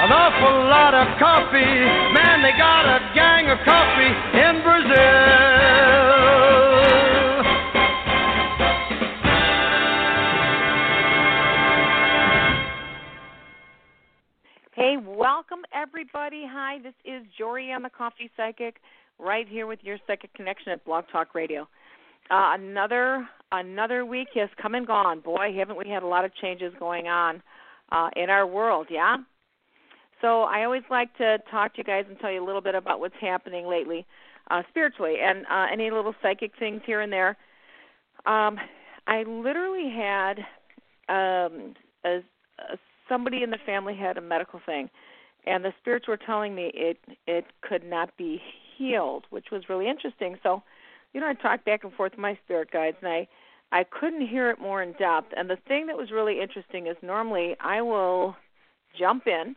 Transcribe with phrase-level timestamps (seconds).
[0.00, 1.58] an awful lot of coffee.
[2.14, 5.58] Man, they got a gang of coffee in Brazil.
[14.72, 16.44] Hey, welcome everybody.
[16.48, 18.76] Hi, this is Jorianne the Coffee Psychic,
[19.18, 21.62] right here with your Psychic Connection at Blog Talk Radio.
[22.30, 25.18] Uh, another another week has come and gone.
[25.18, 27.42] Boy, haven't we had a lot of changes going on
[27.90, 29.16] uh, in our world, yeah?
[30.20, 32.74] So I always like to talk to you guys and tell you a little bit
[32.74, 34.04] about what's happening lately,
[34.50, 37.36] uh, spiritually, and uh, any little psychic things here and there.
[38.26, 38.58] Um,
[39.06, 40.38] I literally had
[41.08, 41.74] um,
[42.04, 42.18] a,
[42.58, 42.76] a
[43.08, 44.90] somebody in the family had a medical thing,
[45.46, 48.42] and the spirits were telling me it it could not be
[48.76, 50.36] healed, which was really interesting.
[50.42, 50.62] So,
[51.12, 53.28] you know, I talked back and forth with my spirit guides, and I
[53.70, 55.32] I couldn't hear it more in depth.
[55.36, 58.36] And the thing that was really interesting is normally I will
[58.98, 59.56] jump in,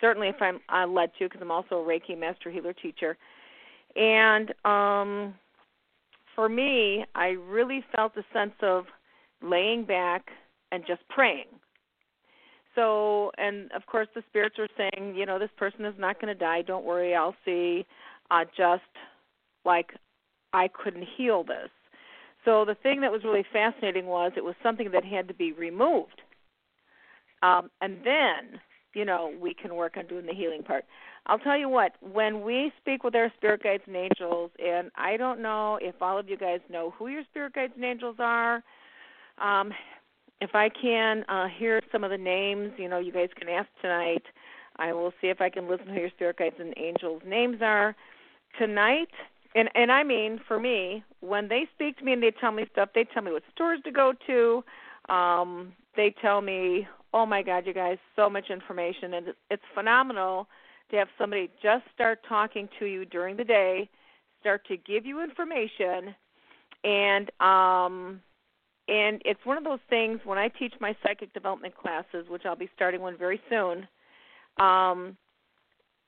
[0.00, 3.16] certainly if I'm uh, led to, because I'm also a Reiki master healer teacher,
[3.96, 5.34] and um,
[6.34, 8.84] for me, I really felt a sense of
[9.42, 10.28] laying back
[10.72, 11.46] and just praying.
[12.74, 16.32] So and of course the spirits were saying you know this person is not going
[16.32, 16.62] to die.
[16.62, 17.84] Don't worry i'll see.
[18.30, 18.82] Uh just
[19.64, 19.92] like
[20.52, 21.70] i couldn't heal this.
[22.44, 25.52] So the thing that was really fascinating was it was something that had to be
[25.52, 26.22] removed.
[27.42, 28.60] Um and then
[28.94, 30.84] you know we can work on doing the healing part
[31.26, 35.16] i'll tell you what when we speak with our spirit guides and angels and i
[35.16, 38.62] don't know if all of you guys know who your spirit guides and angels are
[39.38, 39.72] um
[40.40, 43.68] if I can uh, hear some of the names, you know, you guys can ask
[43.82, 44.22] tonight.
[44.76, 47.58] I will see if I can listen to who your spirit guides and angels' names
[47.60, 47.94] are
[48.58, 49.10] tonight.
[49.54, 52.66] And and I mean, for me, when they speak to me and they tell me
[52.72, 54.64] stuff, they tell me what stores to go to.
[55.12, 60.46] Um, they tell me, oh my God, you guys, so much information, and it's phenomenal
[60.90, 63.88] to have somebody just start talking to you during the day,
[64.40, 66.14] start to give you information,
[66.84, 68.20] and um
[68.88, 72.56] and it's one of those things when I teach my psychic development classes, which I'll
[72.56, 73.86] be starting one very soon.
[74.58, 75.16] Um,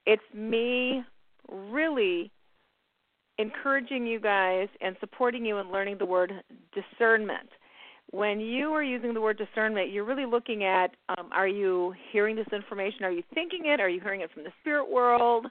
[0.05, 1.05] it's me
[1.49, 2.33] really
[3.39, 6.33] encouraging you guys and supporting you in learning the word
[6.75, 7.49] discernment.
[8.11, 12.37] When you are using the word discernment, you're really looking at um, are you hearing
[12.37, 13.05] this information?
[13.05, 13.81] Are you thinking it?
[13.81, 15.47] Are you hearing it from the spirit world?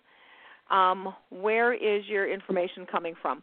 [0.69, 3.41] Um, where is your information coming from?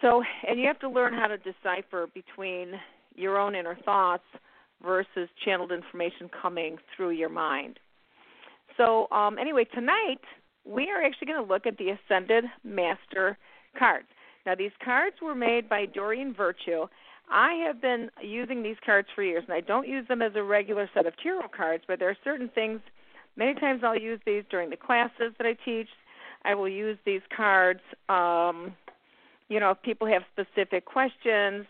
[0.00, 2.72] So, and you have to learn how to decipher between
[3.14, 4.24] your own inner thoughts
[4.84, 7.78] versus channeled information coming through your mind.
[8.76, 10.20] So, um, anyway, tonight
[10.64, 13.38] we are actually going to look at the Ascended Master
[13.78, 14.06] cards.
[14.44, 16.86] Now, these cards were made by Doreen Virtue.
[17.28, 20.42] I have been using these cards for years, and I don't use them as a
[20.42, 22.80] regular set of tarot cards, but there are certain things.
[23.36, 25.88] Many times I'll use these during the classes that I teach.
[26.44, 27.80] I will use these cards.
[28.08, 28.74] Um,
[29.48, 31.66] you know, if people have specific questions,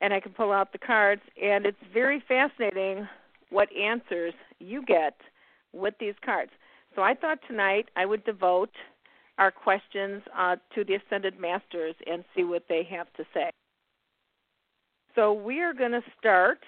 [0.00, 3.06] and I can pull out the cards, and it's very fascinating
[3.50, 5.16] what answers you get
[5.72, 6.52] with these cards.
[6.94, 8.70] So I thought tonight I would devote
[9.38, 13.50] our questions uh, to the Ascended Masters and see what they have to say.
[15.14, 16.58] So we are going to start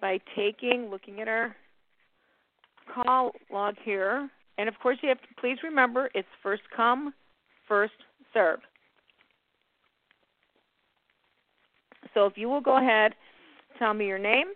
[0.00, 1.54] by taking, looking at our
[2.92, 4.28] call log here.
[4.56, 7.14] And of course, you have to please remember it's first come,
[7.66, 7.92] first
[8.34, 8.60] serve.
[12.14, 13.14] So if you will go ahead,
[13.78, 14.46] tell me your name,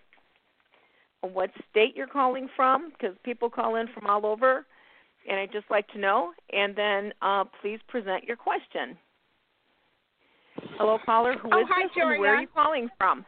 [1.20, 4.66] what state you're calling from, because people call in from all over,
[5.28, 6.32] and I'd just like to know.
[6.52, 8.96] And then uh, please present your question.
[10.78, 11.34] Hello, caller.
[11.38, 12.12] Who oh, is hi, this Jorianne.
[12.12, 13.24] and where are you calling from?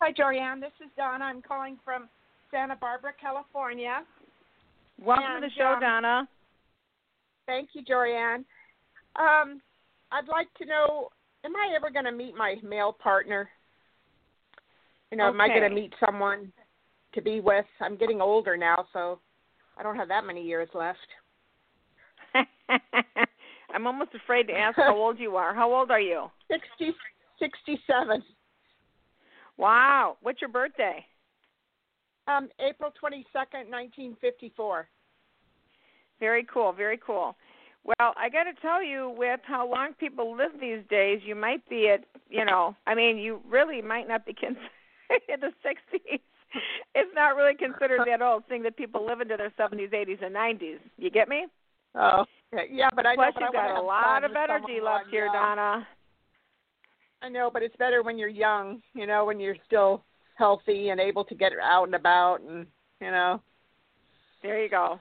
[0.00, 0.60] Hi, Jorianne.
[0.60, 1.24] This is Donna.
[1.24, 2.08] I'm calling from
[2.50, 4.02] Santa Barbara, California.
[5.00, 6.28] Welcome and, to the show, um, Donna.
[7.46, 8.44] Thank you, Jorianne.
[9.16, 9.60] Um,
[10.12, 11.08] I'd like to know,
[11.44, 13.48] am I ever going to meet my male partner?
[15.10, 16.52] You know, am I going to meet someone
[17.14, 17.66] to be with?
[17.80, 19.18] I'm getting older now, so
[19.76, 20.98] I don't have that many years left.
[23.74, 25.54] I'm almost afraid to ask how old you are.
[25.54, 26.30] How old are you?
[26.50, 26.94] Sixty,
[27.38, 28.22] sixty-seven.
[29.56, 30.16] Wow.
[30.22, 31.04] What's your birthday?
[32.26, 34.88] Um, April 22nd, 1954.
[36.20, 37.34] Very cool, very cool.
[37.84, 41.66] Well, I got to tell you, with how long people live these days, you might
[41.68, 44.68] be at, you know, I mean, you really might not be considered
[45.28, 46.20] in the 60s.
[46.94, 50.34] It's not really considered that old, seeing that people live into their 70s, 80s, and
[50.34, 50.78] 90s.
[50.98, 51.46] You get me?
[51.94, 52.66] Oh, okay.
[52.70, 53.22] yeah, but I know.
[53.22, 55.28] Plus, you've got a lot of energy left here.
[55.32, 55.86] Donna.
[57.22, 60.04] I know, but it's better when you're young, you know, when you're still
[60.36, 62.66] healthy and able to get out and about and,
[63.00, 63.42] you know.
[64.42, 64.98] There you go.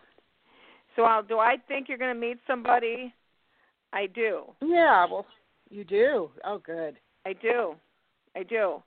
[0.96, 3.14] So, I'll, do I think you're going to meet somebody?
[3.94, 4.44] I do.
[4.62, 5.26] Yeah, well,
[5.70, 6.30] you do.
[6.44, 6.98] Oh, good.
[7.26, 7.76] I do.
[8.36, 8.84] I do.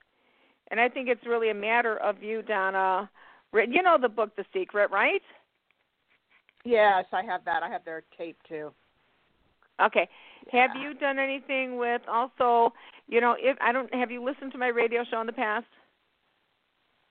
[0.70, 3.08] And I think it's really a matter of you, Donna.
[3.54, 5.22] You know the book The Secret, right?
[6.64, 7.62] Yes, I have that.
[7.62, 8.72] I have their tape too.
[9.80, 10.08] Okay.
[10.52, 12.72] Have you done anything with also,
[13.08, 15.66] you know, if I don't have you listened to my radio show in the past?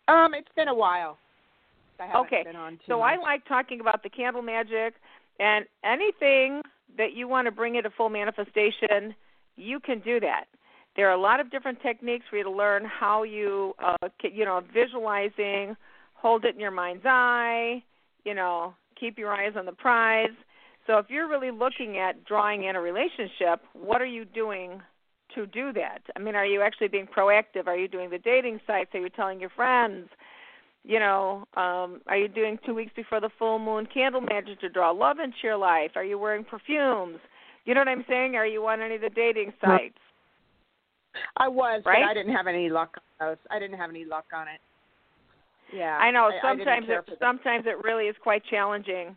[0.07, 1.17] Um, it's been a while.
[1.99, 2.43] I Okay.
[2.43, 3.19] been on So much.
[3.19, 4.95] I like talking about the candle magic
[5.39, 6.61] and anything
[6.97, 9.15] that you want to bring into full manifestation,
[9.55, 10.45] you can do that.
[10.95, 14.45] There are a lot of different techniques for you to learn how you, uh, you
[14.45, 15.77] know, visualizing,
[16.13, 17.83] hold it in your mind's eye,
[18.25, 20.29] you know, keep your eyes on the prize.
[20.87, 24.81] So if you're really looking at drawing in a relationship, what are you doing
[25.35, 25.99] to do that?
[26.15, 27.67] I mean, are you actually being proactive?
[27.67, 28.91] Are you doing the dating sites?
[28.93, 30.07] Are you telling your friends?
[30.83, 34.69] you know, um, are you doing two weeks before the full moon candle magic to
[34.69, 35.91] draw love into your life?
[35.95, 37.19] Are you wearing perfumes?
[37.65, 38.35] You know what I'm saying?
[38.35, 39.97] Are you on any of the dating sites?
[41.37, 41.99] I was, Right?
[42.03, 43.37] but I didn't have any luck on those.
[43.51, 44.59] I didn't have any luck on it.
[45.73, 45.97] Yeah.
[45.97, 49.15] I know I, I sometimes didn't it sometimes it really is quite challenging.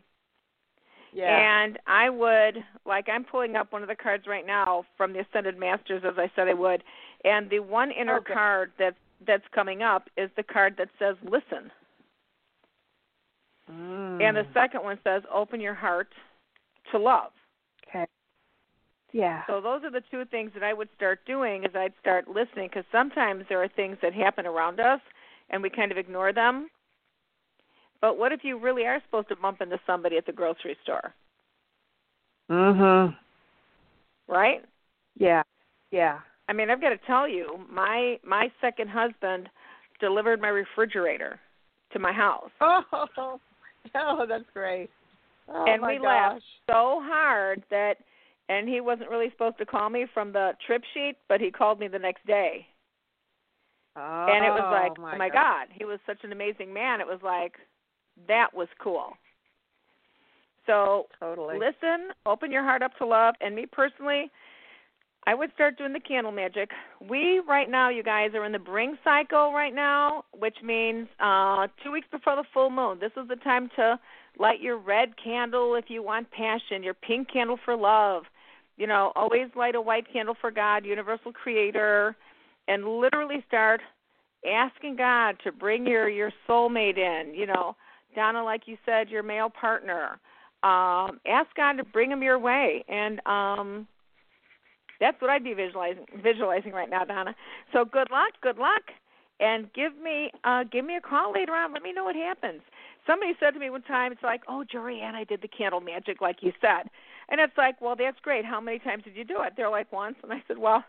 [1.13, 1.63] Yeah.
[1.63, 5.19] And I would like I'm pulling up one of the cards right now from the
[5.19, 6.83] Ascended Masters as I said I would.
[7.23, 8.33] And the one inner Okay.
[8.33, 11.71] card that's that's coming up is the card that says listen.
[13.71, 14.21] Mm.
[14.21, 16.09] And the second one says open your heart
[16.91, 17.31] to love.
[17.87, 18.05] okay.
[19.11, 19.43] Yeah.
[19.47, 22.67] So those are the two things that I would start doing is I'd start listening
[22.67, 24.99] because sometimes there are things that happen around us
[25.49, 26.69] and we kind of ignore them.
[28.01, 31.13] But what if you really are supposed to bump into somebody at the grocery store,
[32.49, 33.17] Mhm.
[34.27, 34.63] right?
[35.15, 35.43] Yeah.
[35.91, 36.19] Yeah.
[36.47, 39.49] I mean, I've got to tell you, my my second husband
[39.99, 41.39] delivered my refrigerator
[41.91, 42.51] to my house.
[42.61, 42.83] Oh,
[43.95, 44.89] oh, that's great.
[45.47, 46.03] Oh and we gosh.
[46.03, 47.97] laughed so hard that
[48.49, 51.79] and he wasn't really supposed to call me from the trip sheet, but he called
[51.79, 52.67] me the next day.
[53.97, 56.99] Oh, and it was like, my oh my God, he was such an amazing man.
[56.99, 57.53] It was like,
[58.27, 59.13] that was cool.
[60.65, 61.57] So Totally.
[61.57, 63.35] listen, open your heart up to love.
[63.39, 64.31] And me personally,
[65.27, 66.69] I would start doing the candle magic.
[67.07, 71.67] We right now, you guys, are in the bring cycle right now, which means uh
[71.83, 72.99] two weeks before the full moon.
[72.99, 73.99] This is the time to
[74.37, 78.23] light your red candle if you want passion, your pink candle for love.
[78.77, 82.15] You know, always light a white candle for God, universal creator,
[82.67, 83.81] and literally start
[84.47, 87.75] asking God to bring your your soulmate in, you know.
[88.15, 90.19] Donna, like you said, your male partner.
[90.63, 93.87] Um, ask God to bring him your way, and um,
[94.99, 97.35] that's what I'd be visualizing visualizing right now, Donna.
[97.73, 98.81] So good luck, good luck,
[99.39, 101.73] and give me uh, give me a call later on.
[101.73, 102.61] Let me know what happens.
[103.05, 106.21] Somebody said to me one time, it's like, oh, Jorianne, I did the candle magic
[106.21, 106.89] like you said,
[107.29, 108.45] and it's like, well, that's great.
[108.45, 109.53] How many times did you do it?
[109.55, 110.83] They're like once, and I said, well,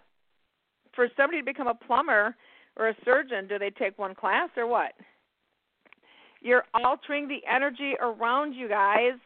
[0.97, 2.35] for somebody to become a plumber
[2.77, 4.93] or a surgeon, do they take one class or what?
[6.41, 9.19] You're altering the energy around you guys.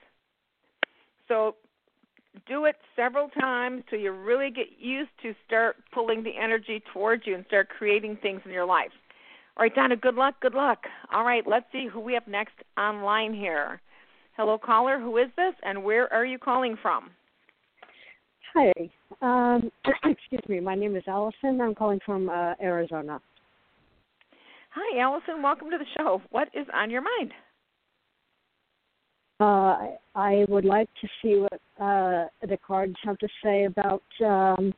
[1.29, 1.55] So
[2.47, 7.27] do it several times till you really get used to start pulling the energy towards
[7.27, 8.93] you and start creating things in your life.
[9.57, 10.85] All right, Donna, good luck, good luck.
[11.12, 13.81] All right, let's see who we have next online here.
[14.37, 14.99] Hello, caller.
[14.99, 17.11] Who is this, and where are you calling from?
[18.54, 18.73] Hi.
[19.23, 19.71] Um,
[20.04, 20.61] excuse me.
[20.61, 21.61] My name is Allison.
[21.61, 23.21] I'm calling from uh, Arizona.
[24.71, 25.42] Hi, Allison.
[25.42, 26.23] Welcome to the show.
[26.30, 27.33] What is on your mind?
[29.40, 34.75] Uh, I would like to see what uh, the cards have to say about um,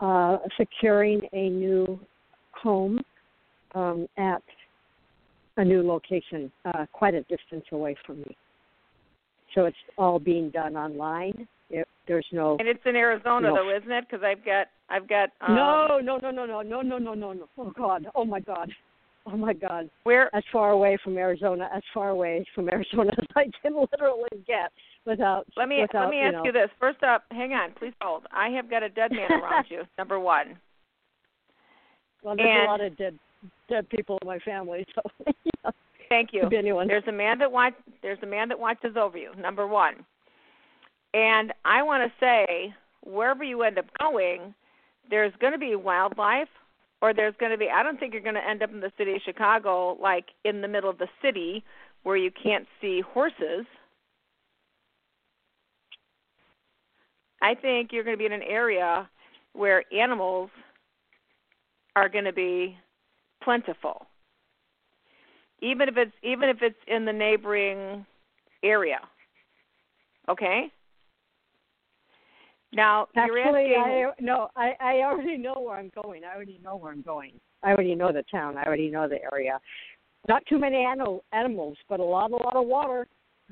[0.00, 2.00] uh, securing a new
[2.62, 3.00] home
[3.74, 4.42] um, at
[5.58, 8.36] a new location, uh, quite a distance away from me.
[9.54, 11.46] So it's all being done online.
[11.70, 12.56] It, there's no.
[12.58, 13.54] And it's in Arizona, No.
[13.56, 14.04] though, isn't it?
[14.08, 15.30] Because I've got, I've got.
[15.40, 17.48] Um, no, no, no, no, no, no, no, no, no, no.
[17.58, 18.06] Oh God.
[18.14, 18.70] Oh my God.
[19.26, 19.90] Oh my God.
[20.04, 20.34] Where?
[20.36, 24.70] as far away from Arizona, as far away from Arizona as I can literally get
[25.04, 25.46] without.
[25.56, 26.44] Let me without, let me ask know.
[26.44, 26.70] you this.
[26.78, 28.22] First up, hang on, please hold.
[28.32, 29.82] I have got a dead man around you.
[29.98, 30.56] Number one.
[32.22, 33.18] Well, there's and- a lot of dead
[33.68, 35.02] dead people in my family, so
[35.64, 35.70] yeah,
[36.08, 36.42] Thank you.
[36.42, 36.86] could be anyone.
[36.86, 37.74] There's a man that watch.
[38.02, 39.32] There's a man that watches over you.
[39.36, 40.04] Number one.
[41.16, 44.54] And I want to say, wherever you end up going,
[45.08, 46.48] there's going to be wildlife,
[47.00, 47.70] or there's going to be.
[47.70, 50.60] I don't think you're going to end up in the city of Chicago, like in
[50.60, 51.64] the middle of the city,
[52.02, 53.64] where you can't see horses.
[57.40, 59.08] I think you're going to be in an area
[59.54, 60.50] where animals
[61.94, 62.76] are going to be
[63.42, 64.06] plentiful
[65.62, 68.04] even if it's even if it's in the neighboring
[68.62, 69.00] area.
[70.28, 70.70] Okay?
[72.72, 76.22] Now you're Actually, asking I no, I I already know where I'm going.
[76.24, 77.32] I already know where I'm going.
[77.62, 78.56] I already know the town.
[78.58, 79.58] I already know the area.
[80.28, 83.06] Not too many animal, animals, but a lot, a lot of water.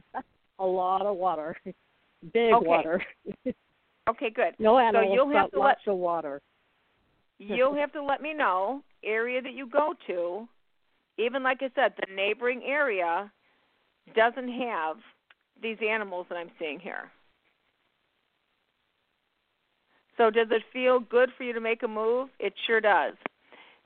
[0.59, 1.56] a lot of water.
[2.33, 2.66] Big Okay.
[2.66, 3.04] water.
[4.06, 4.54] Okay, good.
[4.59, 6.42] no animals, so you'll have but to let- lots of water.
[7.38, 10.47] You'll have to let me know area that you go to.
[11.16, 13.33] Even like I said, the neighboring area
[14.14, 14.99] doesn't have
[15.62, 17.11] these animals that I'm seeing here.
[20.16, 22.28] So does it feel good for you to make a move?
[22.38, 23.14] It sure does.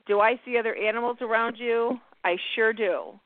[0.07, 1.99] Do I see other animals around you?
[2.23, 3.19] I sure do.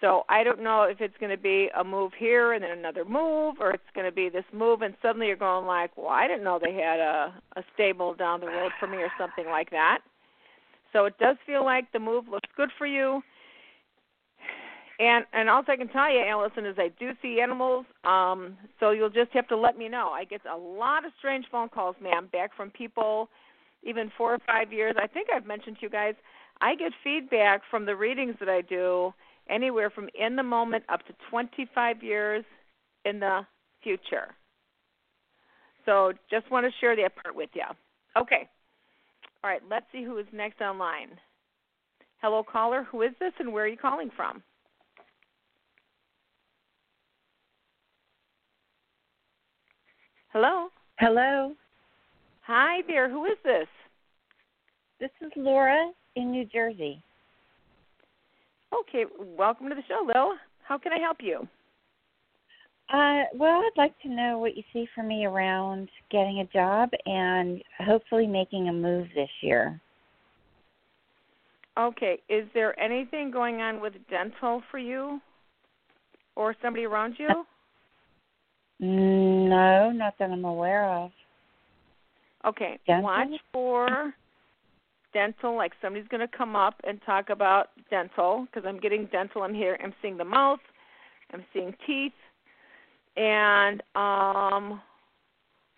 [0.00, 3.04] So I don't know if it's going to be a move here and then another
[3.04, 6.26] move, or it's going to be this move, and suddenly you're going like, "Well, I
[6.26, 9.70] didn't know they had a a stable down the road for me, or something like
[9.70, 10.00] that."
[10.92, 13.22] So it does feel like the move looks good for you.
[14.98, 17.84] And and also I can tell you, Allison, is I do see animals.
[18.04, 20.10] Um, so you'll just have to let me know.
[20.10, 23.28] I get a lot of strange phone calls, ma'am, back from people,
[23.82, 24.94] even four or five years.
[25.00, 26.14] I think I've mentioned to you guys.
[26.60, 29.12] I get feedback from the readings that I do,
[29.50, 32.44] anywhere from in the moment up to 25 years
[33.04, 33.40] in the
[33.82, 34.28] future.
[35.84, 37.64] So just want to share that part with you.
[38.16, 38.48] Okay.
[39.42, 41.18] All right, let's see who is next online.
[42.22, 42.86] Hello, caller.
[42.90, 44.42] Who is this and where are you calling from?
[50.34, 50.66] Hello.
[50.98, 51.54] Hello,
[52.42, 53.08] Hi there.
[53.08, 53.68] Who is this?
[54.98, 57.00] this is Laura in New Jersey.
[58.76, 59.04] Okay,
[59.38, 60.32] welcome to the show, Lil.
[60.64, 61.46] How can I help you?
[62.92, 66.90] Uh, well, I'd like to know what you see for me around getting a job
[67.06, 69.80] and hopefully making a move this year.
[71.78, 75.20] Okay, is there anything going on with dental for you
[76.34, 77.28] or somebody around you?
[78.84, 81.10] No, not that I'm aware of.
[82.46, 83.02] Okay, Dental?
[83.02, 84.12] watch for
[85.14, 85.56] dental.
[85.56, 89.42] Like somebody's going to come up and talk about dental because I'm getting dental.
[89.42, 89.78] I'm here.
[89.82, 90.60] I'm seeing the mouth.
[91.32, 92.12] I'm seeing teeth.
[93.16, 94.82] And um,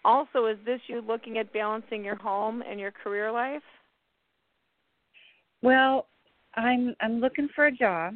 [0.05, 3.63] also, is this you looking at balancing your home and your career life?
[5.63, 6.09] Well,
[6.57, 8.15] I'm I'm looking for a job.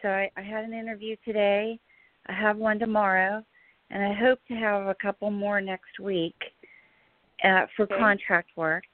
[0.00, 1.78] So I, I had an interview today.
[2.26, 3.44] I have one tomorrow,
[3.92, 6.34] and I hope to have a couple more next week
[7.44, 7.98] uh, for Okay.
[7.98, 8.84] contract work.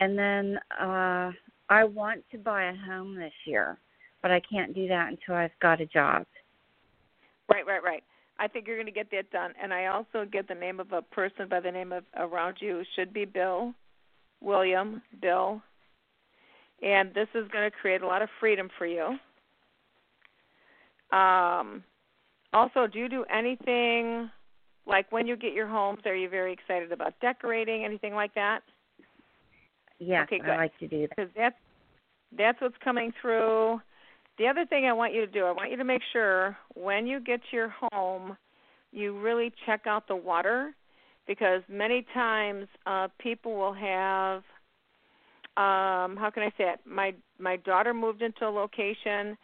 [0.00, 1.30] And then uh
[1.70, 3.78] I want to buy a home this year,
[4.22, 6.26] but I can't do that until I've got a job.
[7.48, 8.02] Right, right, right.
[8.38, 9.52] I think you're going to get that done.
[9.62, 12.80] And I also get the name of a person by the name of around you.
[12.80, 13.72] It should be Bill,
[14.40, 15.62] William, Bill.
[16.82, 19.16] And this is going to create a lot of freedom for you.
[21.16, 21.84] Um,
[22.54, 24.30] also, do you do anything
[24.86, 26.00] like when you get your homes?
[26.06, 28.60] Are you very excited about decorating, anything like that?
[29.98, 30.50] Yeah, Okay, good.
[30.50, 31.10] I like to do that.
[31.10, 31.56] because that's
[32.36, 33.80] that's what's coming through.
[34.38, 37.06] The other thing I want you to do, I want you to make sure when
[37.06, 38.36] you get to your home,
[38.90, 40.74] you really check out the water,
[41.26, 44.38] because many times uh, people will have.
[45.56, 46.80] Um, how can I say it?
[46.84, 49.36] My my daughter moved into a location,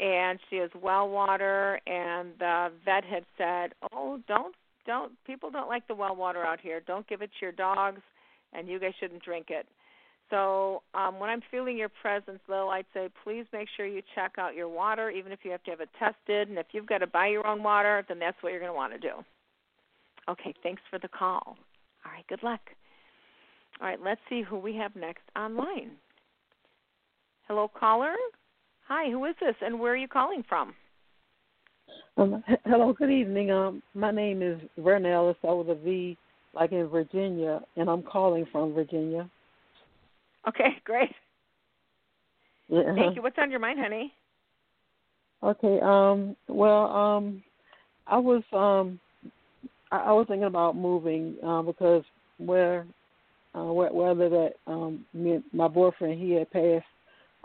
[0.00, 4.54] and she has well water, and the vet had said, "Oh, don't
[4.86, 6.80] don't people don't like the well water out here.
[6.80, 8.00] Don't give it to your dogs,
[8.52, 9.66] and you guys shouldn't drink it."
[10.30, 14.32] So um, when I'm feeling your presence, Lil, I'd say please make sure you check
[14.38, 16.48] out your water, even if you have to have it tested.
[16.48, 18.76] And if you've got to buy your own water, then that's what you're going to
[18.76, 19.24] want to do.
[20.28, 21.56] Okay, thanks for the call.
[22.04, 22.60] All right, good luck.
[23.80, 25.92] All right, let's see who we have next online.
[27.46, 28.14] Hello, caller.
[28.86, 30.74] Hi, who is this, and where are you calling from?
[32.18, 33.50] Um, hello, good evening.
[33.50, 35.30] Um, my name is Vernell.
[35.30, 36.18] It's over the V,
[36.52, 39.28] like in Virginia, and I'm calling from Virginia.
[40.46, 41.10] Okay, great.
[42.68, 42.94] Yeah.
[42.94, 43.22] Thank you.
[43.22, 44.12] What's on your mind, honey?
[45.42, 45.80] Okay.
[45.82, 46.36] Um.
[46.46, 46.90] Well.
[46.90, 47.42] Um.
[48.06, 48.42] I was.
[48.52, 49.00] Um.
[49.90, 51.36] I, I was thinking about moving.
[51.42, 51.66] Um.
[51.66, 52.04] Because
[52.38, 52.86] where.
[53.56, 56.84] Uh, where, where I live at, um, me, my boyfriend, he had passed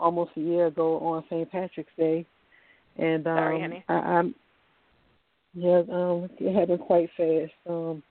[0.00, 1.50] almost a year ago on St.
[1.50, 2.26] Patrick's Day,
[2.96, 3.84] and um, Sorry, honey.
[3.88, 4.34] I, I'm
[5.54, 7.52] yeah, um, it happened quite fast.
[7.68, 8.02] Um,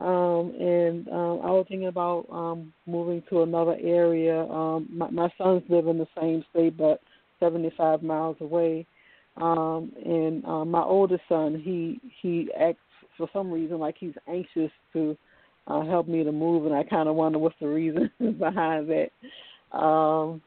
[0.00, 4.42] um, and um, I was thinking about um, moving to another area.
[4.42, 7.00] Um, my, my sons live in the same state, but
[7.40, 8.86] 75 miles away.
[9.36, 12.78] Um, and um, my oldest son, he he acts
[13.16, 15.16] for some reason like he's anxious to
[15.66, 19.76] uh, help me to move, and I kind of wonder what's the reason behind that.
[19.76, 20.40] Um,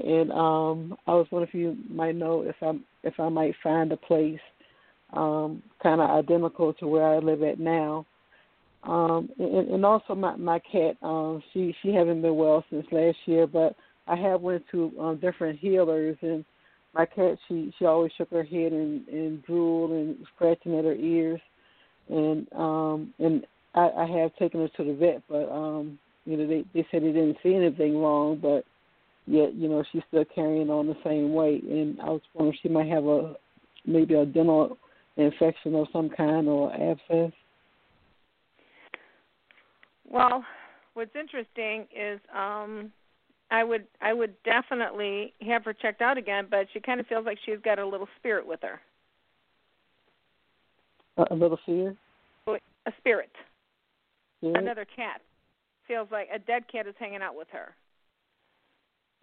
[0.00, 3.92] and um, I was wondering if you might know if I if I might find
[3.92, 4.40] a place
[5.12, 8.06] um, kind of identical to where I live at now.
[8.82, 13.18] Um, and, and also my my cat, um, she she hasn't been well since last
[13.26, 16.44] year, but I have went to um, different healers, and
[16.94, 20.94] my cat she she always shook her head and and drooled and scratching at her
[20.94, 21.40] ears,
[22.08, 26.46] and um and I, I have taken her to the vet, but um you know
[26.46, 28.64] they they said they didn't see anything wrong, but
[29.26, 32.60] yet you know she's still carrying on the same way, and I was wondering if
[32.62, 33.34] she might have a
[33.86, 34.76] maybe a dental
[35.16, 37.32] infection of some kind or abscess.
[40.08, 40.44] Well,
[40.94, 42.92] what's interesting is um
[43.50, 47.26] I would I would definitely have her checked out again, but she kind of feels
[47.26, 48.80] like she's got a little spirit with her.
[51.16, 51.96] A, a little fear.
[52.86, 53.30] A spirit.
[54.40, 54.52] Yeah.
[54.56, 55.20] Another cat.
[55.86, 57.74] Feels like a dead cat is hanging out with her.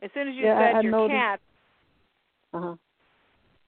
[0.01, 1.39] As soon as you Yeah, I- said I your noticed- cat,
[2.53, 2.75] Uh huh.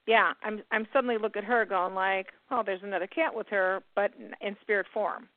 [0.06, 3.82] yeah, I'm I'm suddenly look at her going like, oh, there's another cat with her,
[3.96, 5.28] but in- in spirit form.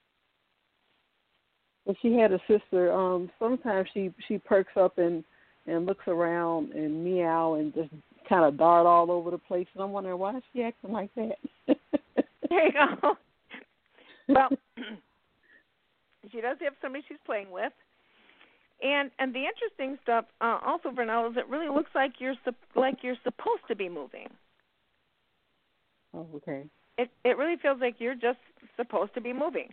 [1.84, 2.92] Well, she had a sister.
[2.92, 5.24] Um, sometimes she she perks up and
[5.66, 7.90] and looks around and meow and just
[8.28, 9.66] kind of dart all over the place.
[9.74, 11.38] And I'm wondering why is she acting like that.
[12.48, 13.16] There you go.
[14.28, 14.48] well,
[16.30, 17.72] she does have somebody she's playing with,
[18.82, 22.34] and and the interesting stuff uh, also, Vernell, is it really looks like you're
[22.74, 24.28] like you're supposed to be moving.
[26.14, 26.64] oh, okay.
[26.98, 28.38] It it really feels like you're just
[28.76, 29.68] supposed to be moving.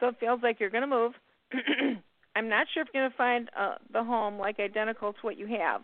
[0.00, 1.12] So it feels like you're going to move.
[2.36, 5.38] I'm not sure if you're going to find uh, the home like identical to what
[5.38, 5.82] you have,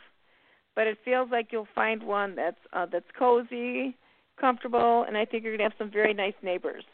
[0.75, 3.97] but it feels like you'll find one that's uh, that's cozy,
[4.40, 6.85] comfortable, and I think you're going to have some very nice neighbors.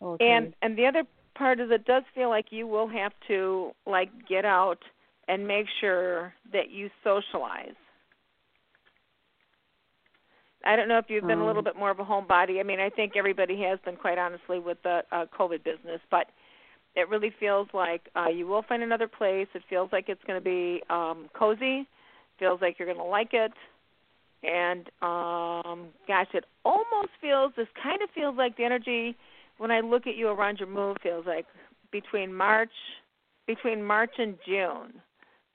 [0.00, 0.30] Okay.
[0.30, 4.10] And and the other part is it does feel like you will have to like
[4.28, 4.78] get out
[5.28, 7.74] and make sure that you socialize.
[10.64, 12.60] I don't know if you've been a little Um, bit more of a homebody.
[12.60, 16.28] I mean, I think everybody has been quite honestly with the uh, COVID business, but
[16.94, 19.48] it really feels like uh, you will find another place.
[19.54, 21.88] It feels like it's going to be um, cozy.
[22.38, 23.52] Feels like you're going to like it,
[24.42, 29.16] and um gosh, it almost feels this kind of feels like the energy
[29.62, 31.46] when I look at you around your move feels like
[31.92, 32.72] between March
[33.46, 35.00] between March and June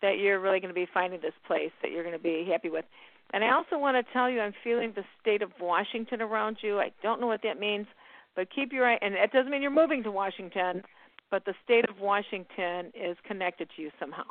[0.02, 2.70] that you're really going to be finding this place that you're going to be happy
[2.70, 2.86] with.
[3.34, 6.80] And I also want to tell you I'm feeling the state of Washington around you.
[6.80, 7.86] I don't know what that means,
[8.34, 10.84] but keep your eye and it doesn't mean you're moving to Washington,
[11.30, 14.30] but the state of Washington is connected to you somehow.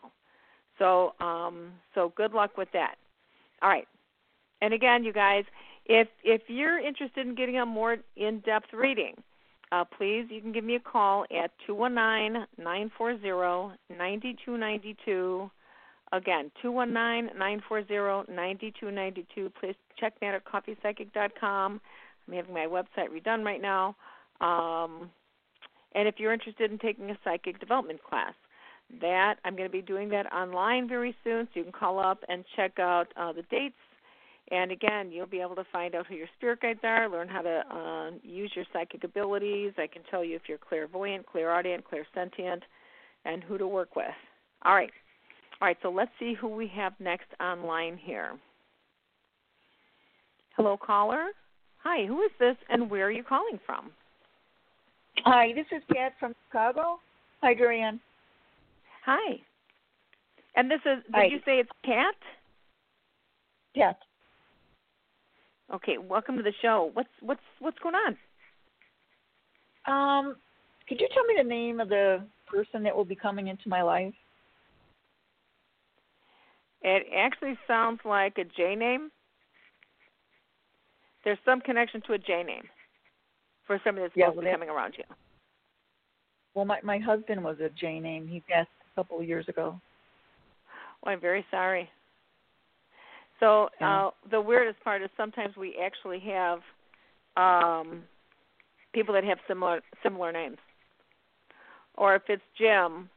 [0.78, 2.94] So um so good luck with that.
[3.60, 3.88] All right.
[4.62, 5.44] And again, you guys,
[5.84, 9.16] if if you're interested in getting a more in-depth reading,
[9.72, 13.72] uh, please you can give me a call at two one nine nine four zero
[13.96, 15.50] ninety two ninety two.
[16.12, 19.50] Again, two one nine nine four zero ninety two ninety two.
[19.60, 21.80] Please check out at coffeepsychic.com.
[22.28, 23.96] I'm having my website redone right now.
[24.40, 25.10] Um,
[25.94, 28.34] and if you're interested in taking a psychic development class,
[29.00, 32.22] that I'm going to be doing that online very soon, so you can call up
[32.28, 33.74] and check out uh, the dates
[34.50, 37.42] and again, you'll be able to find out who your spirit guides are, learn how
[37.42, 39.72] to uh, use your psychic abilities.
[39.76, 42.60] I can tell you if you're clairvoyant, clairaudient, clairsentient,
[43.24, 44.06] and who to work with.
[44.64, 44.90] All right.
[45.60, 48.32] All right, so let's see who we have next online here.
[50.56, 51.28] Hello, caller.
[51.82, 53.90] Hi, who is this and where are you calling from?
[55.24, 57.00] Hi, this is Pat from Chicago.
[57.42, 58.00] Hi, Dorian.
[59.04, 59.40] Hi.
[60.56, 61.24] And this is, did Hi.
[61.24, 62.14] you say it's Kat?
[63.76, 63.98] Pat.
[65.74, 66.90] Okay, welcome to the show.
[66.94, 68.16] What's what's what's going on?
[69.86, 70.36] Um,
[70.88, 73.82] could you tell me the name of the person that will be coming into my
[73.82, 74.14] life?
[76.82, 79.10] It actually sounds like a J name.
[81.24, 82.64] There's some connection to a J name
[83.66, 85.04] for somebody that's Yeah, supposed well, to be coming around you.
[86.54, 88.28] Well, my my husband was a J name.
[88.28, 89.80] He passed a couple of years ago.
[91.02, 91.88] Well, I'm very sorry.
[93.40, 96.60] So uh, the weirdest part is sometimes we actually have
[97.36, 98.02] um,
[98.94, 100.56] people that have similar similar names,
[101.96, 103.10] or if it's Jim,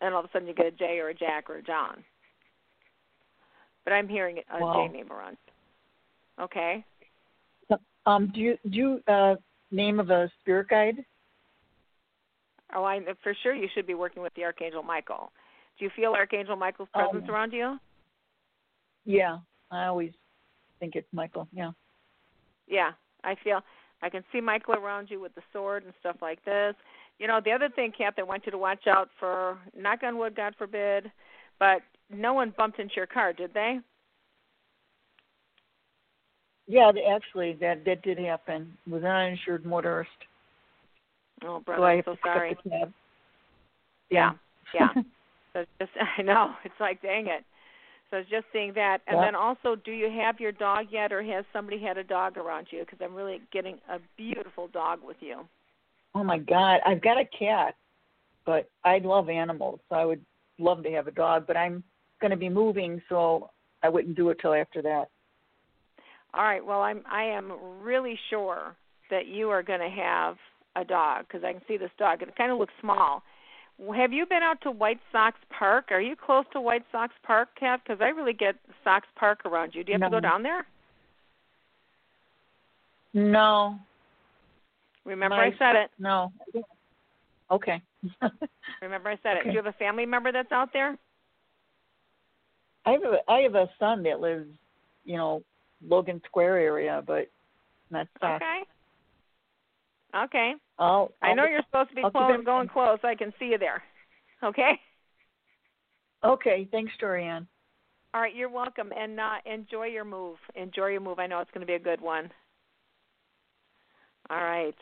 [0.00, 2.02] and all of a sudden you get a J or a Jack or a John.
[3.84, 4.88] But I'm hearing a J Wow.
[4.92, 5.36] name around.
[6.40, 6.84] Okay.
[8.06, 9.34] Um, do you do you uh
[9.70, 11.04] name of a spirit guide?
[12.74, 15.32] Oh, I for sure you should be working with the Archangel Michael.
[15.78, 17.78] Do you feel Archangel Michael's presence Um, around you?
[19.04, 19.38] Yeah,
[19.70, 20.12] I always
[20.80, 21.48] think it's Michael.
[21.52, 21.72] Yeah.
[22.66, 22.92] Yeah,
[23.24, 23.60] I feel
[24.02, 26.74] I can see Michael around you with the sword and stuff like this.
[27.18, 30.18] You know, the other thing, Kat, I want you to watch out for, knock on
[30.18, 31.10] wood, God forbid,
[31.58, 33.78] but no one bumped into your car, did they?
[36.68, 38.76] Yeah, actually, that that did happen.
[38.86, 40.10] It was an uninsured motorist.
[41.42, 42.56] Oh, so brother, I so to pick up sorry.
[42.68, 42.92] cab.
[44.10, 44.32] Yeah,
[44.74, 44.88] yeah.
[45.52, 47.44] So just I know it's like dang it.
[48.10, 49.24] So I was just seeing that, and Yeah.
[49.24, 52.72] then also, do you have your dog yet, or has somebody had a dog around
[52.72, 52.80] you?
[52.80, 55.48] Because I'm really getting a beautiful dog with you.
[56.14, 57.74] Oh my God, I've got a cat,
[58.44, 60.24] but I love animals, so I would
[60.58, 61.46] love to have a dog.
[61.46, 61.82] But I'm
[62.20, 63.50] going to be moving, so
[63.82, 65.10] I wouldn't do it till after that.
[66.32, 66.64] All right.
[66.64, 68.76] Well, I'm I am really sure
[69.10, 70.36] that you are going to have
[70.76, 72.22] a dog because I can see this dog.
[72.22, 73.22] It kind of looks small.
[73.94, 75.86] Have you been out to White Sox Park?
[75.90, 77.80] Are you close to White Sox Park, Kat?
[77.84, 79.84] Because I really get Sox Park around you.
[79.84, 80.66] Do you have to go down there?
[83.12, 83.78] No,
[85.06, 85.90] Remember My- I said it.
[85.98, 86.32] no.
[87.50, 87.80] Okay.
[88.82, 89.44] Remember I said it.
[89.44, 90.98] Do you have a family member that's out there?
[92.84, 94.48] I have a I have a son that lives,
[95.04, 95.42] you know,
[95.86, 97.28] Logan Square area, but
[98.20, 98.36] far.
[98.36, 98.62] Okay.
[100.24, 100.54] Okay.
[100.78, 102.98] I'll, I know I'll- you're supposed to be I'll keep close, it- going close.
[103.04, 103.82] I can see you there.
[104.42, 104.72] Okay.
[106.24, 107.46] Okay, thanks, Dorian.
[108.14, 110.36] All right, you're welcome, and uh, enjoy your move.
[110.54, 111.18] Enjoy your move.
[111.18, 112.30] I know it's going to be a good one.
[114.30, 114.74] All right,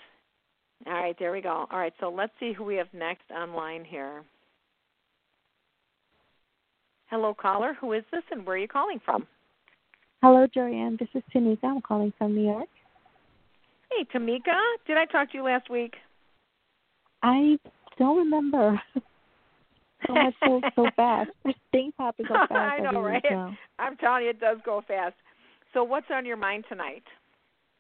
[0.87, 1.67] all right, there we go.
[1.71, 4.23] All right, so let's see who we have next online here.
[7.07, 7.77] Hello, caller.
[7.81, 9.27] Who is this, and where are you calling from?
[10.23, 10.97] Hello, Joanne.
[10.99, 11.65] This is Tanika.
[11.65, 12.69] I'm calling from New York.
[13.97, 14.59] Hey, Tamika.
[14.87, 15.95] Did I talk to you last week?
[17.23, 17.59] I
[17.99, 18.81] don't remember.
[20.07, 21.31] so much so so fast.
[21.73, 22.53] Things happen so fast.
[22.53, 23.23] I know, right?
[23.79, 25.15] I'm telling you, it does go fast.
[25.73, 27.03] So, what's on your mind tonight?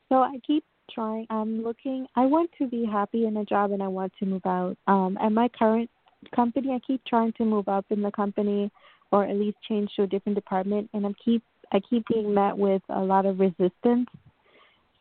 [0.09, 1.27] So I keep trying.
[1.31, 2.07] I'm looking.
[2.16, 4.77] I want to be happy in a job, and I want to move out.
[4.87, 5.90] Um, at my current
[6.35, 8.70] company, I keep trying to move up in the company,
[9.11, 12.57] or at least change to a different department, and I keep I keep being met
[12.57, 14.09] with a lot of resistance.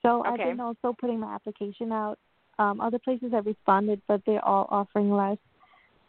[0.04, 2.20] So I've been also putting my application out.
[2.60, 5.38] Um, other places have responded, but they're all offering less.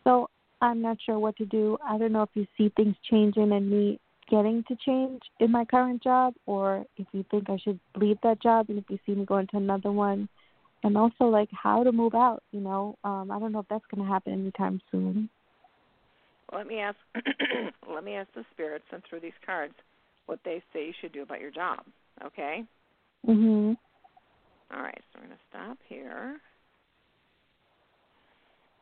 [0.03, 0.29] So
[0.61, 1.79] I'm not sure what to do.
[1.87, 3.99] I don't know if you see things changing and me
[4.31, 8.43] getting to change in my current job or if you think I should leave that
[8.43, 10.29] job and if you see me going to another one
[10.83, 12.97] and also like how to move out, you know.
[13.05, 15.29] Um I don't know if that's going to happen anytime soon.
[16.53, 16.97] Let me ask
[17.89, 19.75] let me ask the spirits and through these cards
[20.27, 21.81] what they say you should do about your job,
[22.25, 22.65] okay?
[23.27, 23.77] Mhm.
[24.75, 26.41] All right, so we're going to stop here.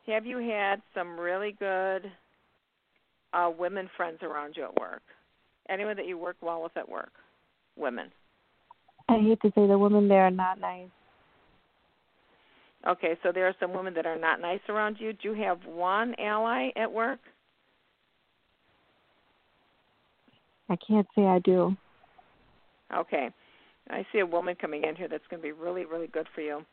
[0.07, 2.11] Have you had some really good
[3.33, 5.01] uh women friends around you at work?
[5.69, 7.11] Anyone that you work well with at work?
[7.77, 8.11] Women.
[9.09, 10.89] I hate to say the women there are not nice.
[12.85, 15.13] Okay, so there are some women that are not nice around you.
[15.13, 17.19] Do you have one ally at work?
[20.69, 21.77] I can't say I do.
[22.93, 23.29] Okay.
[23.89, 26.41] I see a woman coming in here that's going to be really, really good for
[26.41, 26.65] you.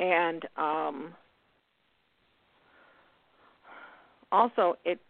[0.00, 1.14] And um,
[4.32, 5.00] also, it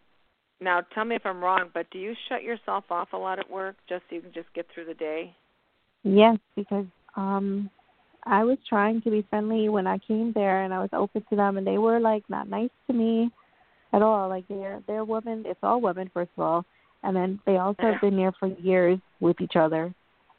[0.61, 3.51] now tell me if I'm wrong, but do you shut yourself off a lot at
[3.51, 5.35] work just so you can just get through the day?
[6.03, 7.71] Yes, because um
[8.27, 11.37] I was trying to be friendly when I came there and I was open to
[11.37, 13.31] them and they were like not nice to me
[13.93, 14.29] at all.
[14.29, 16.65] Like they're they're women it's all women first of all.
[17.03, 19.93] And then they also have been there for years with each other.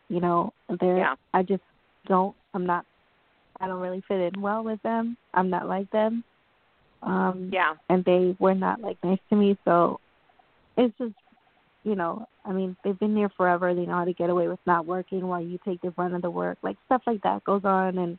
[0.08, 1.15] You know, they're Yeah.
[1.34, 1.63] I just
[2.08, 2.86] don't I'm not
[3.60, 5.17] I don't really fit in well with them.
[5.34, 6.24] I'm not like them.
[7.04, 7.74] Um Yeah.
[7.89, 10.00] and they were not like nice to me so
[10.78, 11.15] it's just
[11.84, 13.74] you know, I mean, they've been there forever.
[13.76, 16.24] They know how to get away with not working while you take the brunt of
[16.24, 16.58] the work.
[16.63, 18.17] Like stuff like that goes on, and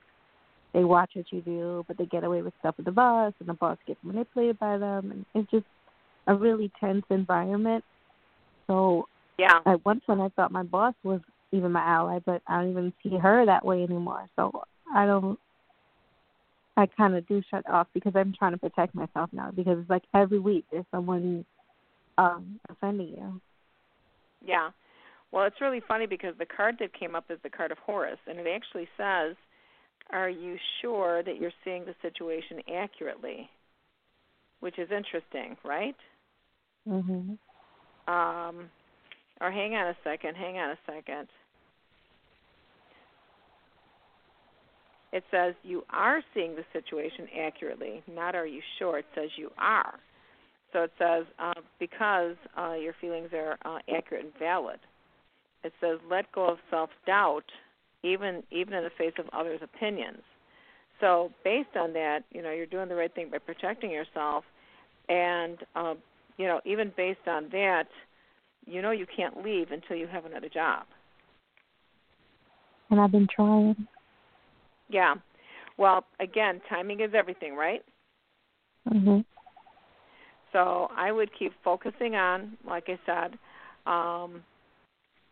[0.73, 3.49] they watch what you do, but they get away with stuff with the boss, and
[3.49, 5.67] the boss gets manipulated by them, and it's just
[6.29, 7.85] a really tense environment.
[8.69, 9.61] So Yeah.
[9.67, 11.21] at one point, I thought my boss was
[11.53, 14.29] even my ally, but I don't even see her that way anymore.
[14.37, 15.39] So I don't.
[16.79, 19.89] I kind of do shut off because I'm trying to protect myself now because it's
[19.89, 21.45] like every week there's someone
[22.19, 23.41] um offending you.
[24.45, 24.71] Yeah.
[25.33, 28.19] Well, it's really funny because the card that came up is the card of Horus,
[28.27, 29.37] and it actually says,
[30.11, 33.51] "Are you sure that you're seeing the situation accurately?"
[34.61, 35.97] Which is interesting, right?
[36.87, 37.39] Mhm.
[38.07, 38.71] Um,
[39.41, 40.35] or hang on a second.
[40.37, 41.29] Hang on a second.
[45.13, 48.03] It says you are seeing the situation accurately.
[48.13, 48.99] Not are you sure?
[48.99, 49.95] It says you are.
[50.73, 54.81] So it says uh, because uh, your feelings are uh, accurate and valid.
[55.65, 57.45] It says let go of self doubt,
[58.03, 60.23] even even in the face of others' opinions.
[61.01, 64.45] So based on that, you know you're doing the right thing by protecting yourself,
[65.09, 65.95] and uh,
[66.37, 67.89] you know even based on that,
[68.67, 70.87] you know you can't leave until you have another job.
[72.91, 73.87] And I've been trying.
[74.89, 75.15] Yeah.
[75.77, 77.85] Well, again, timing is everything, right?
[78.89, 79.25] Mhm.
[80.53, 83.39] So I would keep focusing on, like I said,
[83.91, 84.43] um,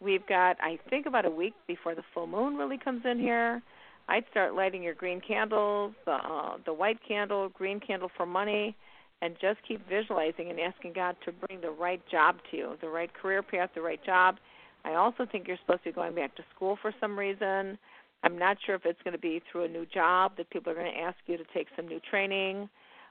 [0.00, 3.62] we've got I think about a week before the full moon really comes in here.
[4.08, 8.76] I'd start lighting your green candles, the uh, the white candle, green candle for money,
[9.22, 12.88] and just keep visualizing and asking God to bring the right job to you, the
[12.88, 14.36] right career path, the right job.
[14.84, 17.78] I also think you're supposed to be going back to school for some reason.
[18.22, 20.74] I'm not sure if it's going to be through a new job that people are
[20.74, 22.68] going to ask you to take some new training.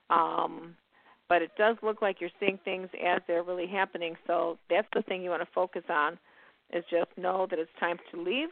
[0.10, 0.76] Um,
[1.30, 4.16] but it does look like you're seeing things as they're really happening.
[4.28, 6.20] So that's the thing you want to focus on
[6.72, 8.50] is just know that it's time to leave,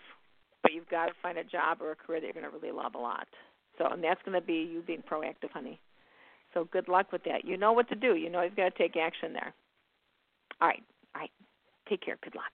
[0.61, 2.75] but you've got to find a job or a career that you're going to really
[2.75, 3.27] love a lot.
[3.77, 5.79] So and that's going to be you being proactive, honey.
[6.53, 7.45] So good luck with that.
[7.45, 8.15] You know what to do.
[8.15, 9.53] You know you've got to take action there.
[10.61, 10.83] All right.
[11.15, 11.31] All right.
[11.89, 12.17] Take care.
[12.23, 12.51] Good luck.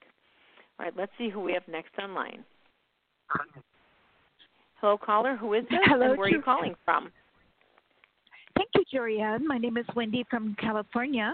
[0.79, 0.93] All right.
[0.95, 2.43] Let's see who we have next online.
[4.79, 5.36] Hello, caller.
[5.36, 5.79] Who is this?
[5.86, 7.12] Hello, and where are you calling from?
[8.55, 9.41] Thank you, Jorianne.
[9.45, 11.33] My name is Wendy from California.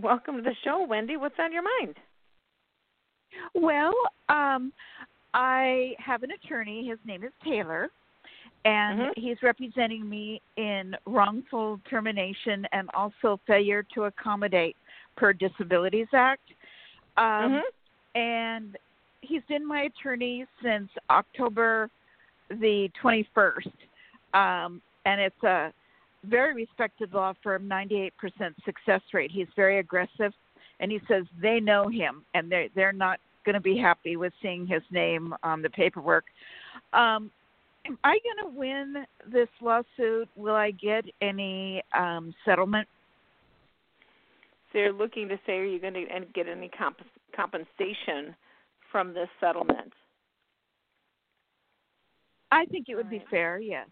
[0.00, 1.16] Welcome to the show, Wendy.
[1.16, 1.96] What's on your mind?
[3.54, 3.92] Well,
[4.28, 4.72] um,
[5.34, 6.86] I have an attorney.
[6.88, 7.88] His name is Taylor,
[8.64, 9.18] and Mhm.
[9.18, 14.76] he's representing me in wrongful termination and also failure to accommodate
[15.16, 16.52] per Disabilities Act.
[17.16, 17.62] Um, Mhm.
[18.14, 18.76] And
[19.20, 21.90] he's been my attorney since October
[22.48, 23.70] the 21st.
[24.34, 25.72] Um, and it's a
[26.24, 29.30] very respected law firm, 98% success rate.
[29.30, 30.34] He's very aggressive,
[30.80, 34.32] and he says they know him, and they're they're not going to be happy with
[34.42, 36.24] seeing his name on the paperwork.
[36.92, 37.30] Um,
[37.86, 40.28] am I going to win this lawsuit?
[40.36, 42.88] Will I get any um, settlement?
[44.72, 46.98] So you're looking to say, are you going to get any comp-
[47.34, 48.34] compensation
[48.92, 49.92] from this settlement?
[52.50, 53.58] I think it would be fair.
[53.58, 53.88] Yes.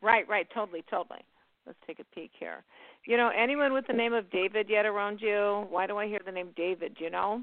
[0.00, 1.20] Right, right, totally, totally.
[1.66, 2.64] Let's take a peek here.
[3.06, 5.66] You know, anyone with the name of David yet around you?
[5.70, 6.96] Why do I hear the name David?
[6.96, 7.42] Do you know?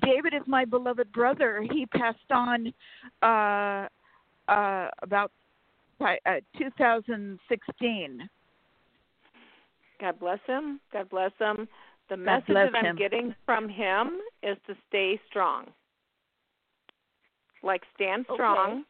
[0.00, 1.64] David is my beloved brother.
[1.70, 2.72] He passed on
[3.22, 3.88] uh,
[4.50, 5.30] uh, about
[6.00, 8.28] uh, 2016.
[10.00, 10.80] God bless him.
[10.92, 11.68] God bless him.
[12.10, 12.96] The God message that I'm him.
[12.96, 15.66] getting from him is to stay strong.
[17.62, 18.40] Like stand strong.
[18.40, 18.82] Okay.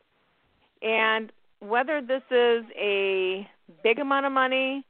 [0.80, 1.14] strong.
[1.16, 3.48] And whether this is a
[3.82, 4.84] big amount of money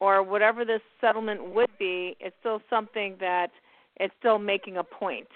[0.00, 3.48] or whatever this settlement would be, it's still something that
[3.96, 5.28] it's still making a point.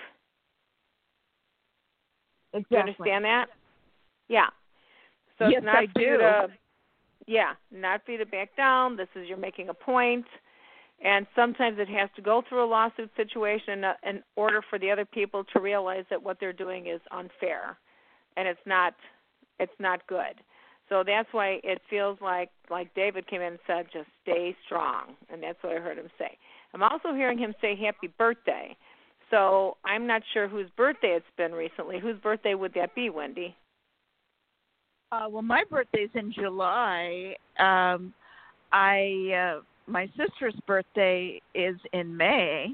[2.53, 3.47] Do you understand that?
[4.29, 4.47] Yeah.
[5.39, 6.19] So Yes, it's not I for you do.
[6.19, 6.49] to
[7.27, 8.97] yeah, not for you to back down.
[8.97, 10.25] This is you're making a point,
[11.05, 14.91] and sometimes it has to go through a lawsuit situation uh, in order for the
[14.91, 17.79] other people to realize that what they're doing is unfair,
[18.37, 18.95] and it's not
[19.59, 20.41] it's not good.
[20.89, 25.15] So that's why it feels like like David came in and said, just stay strong,
[25.31, 26.39] and that's what I heard him say.
[26.73, 28.77] I'm also hearing him say happy birthday.
[29.31, 31.99] So I'm not sure whose birthday it's been recently.
[31.99, 33.57] Whose birthday would that be, Wendy?
[35.13, 37.35] Uh, well, my birthday's in July.
[37.59, 38.13] Um,
[38.73, 42.69] I uh, my sister's birthday is in May.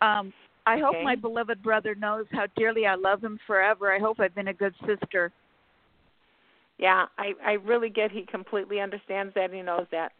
[0.00, 0.32] Um,
[0.66, 3.94] I hope my beloved brother knows how dearly I love him forever.
[3.94, 5.30] I hope I've been a good sister.
[6.78, 10.12] Yeah, I I really get he completely understands that and he knows that.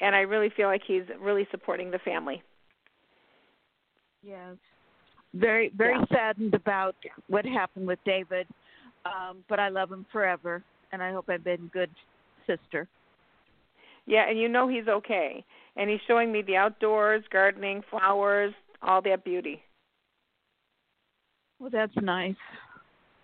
[0.00, 2.42] And I really feel like he's really supporting the family.
[4.22, 4.56] Yes.
[5.34, 6.04] Very very Yeah.
[6.06, 6.96] saddened about
[7.28, 8.46] what happened with David.
[9.04, 11.90] Um, but I love him forever and I hope I've been good
[12.46, 12.86] sister.
[14.06, 15.44] Yeah, and you know he's okay.
[15.76, 19.62] And he's showing me the outdoors, gardening, flowers, all that beauty.
[21.58, 22.34] Well, that's nice.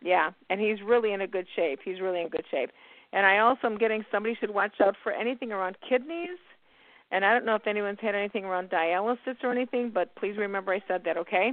[0.00, 1.80] Yeah, and he's really in a good shape.
[1.84, 2.70] He's really in good shape.
[3.12, 6.38] And I also am getting somebody should watch out for anything around kidneys.
[7.10, 10.72] And I don't know if anyone's had anything around dialysis or anything, but please remember
[10.72, 11.52] I said that, okay?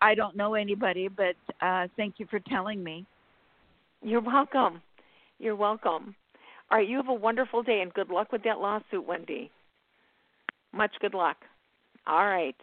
[0.00, 3.06] I don't know anybody, but uh thank you for telling me.
[4.02, 4.80] You're welcome.
[5.38, 6.14] You're welcome.
[6.70, 9.50] All right, you have a wonderful day and good luck with that lawsuit, Wendy.
[10.72, 11.36] Much good luck.
[12.06, 12.56] All right.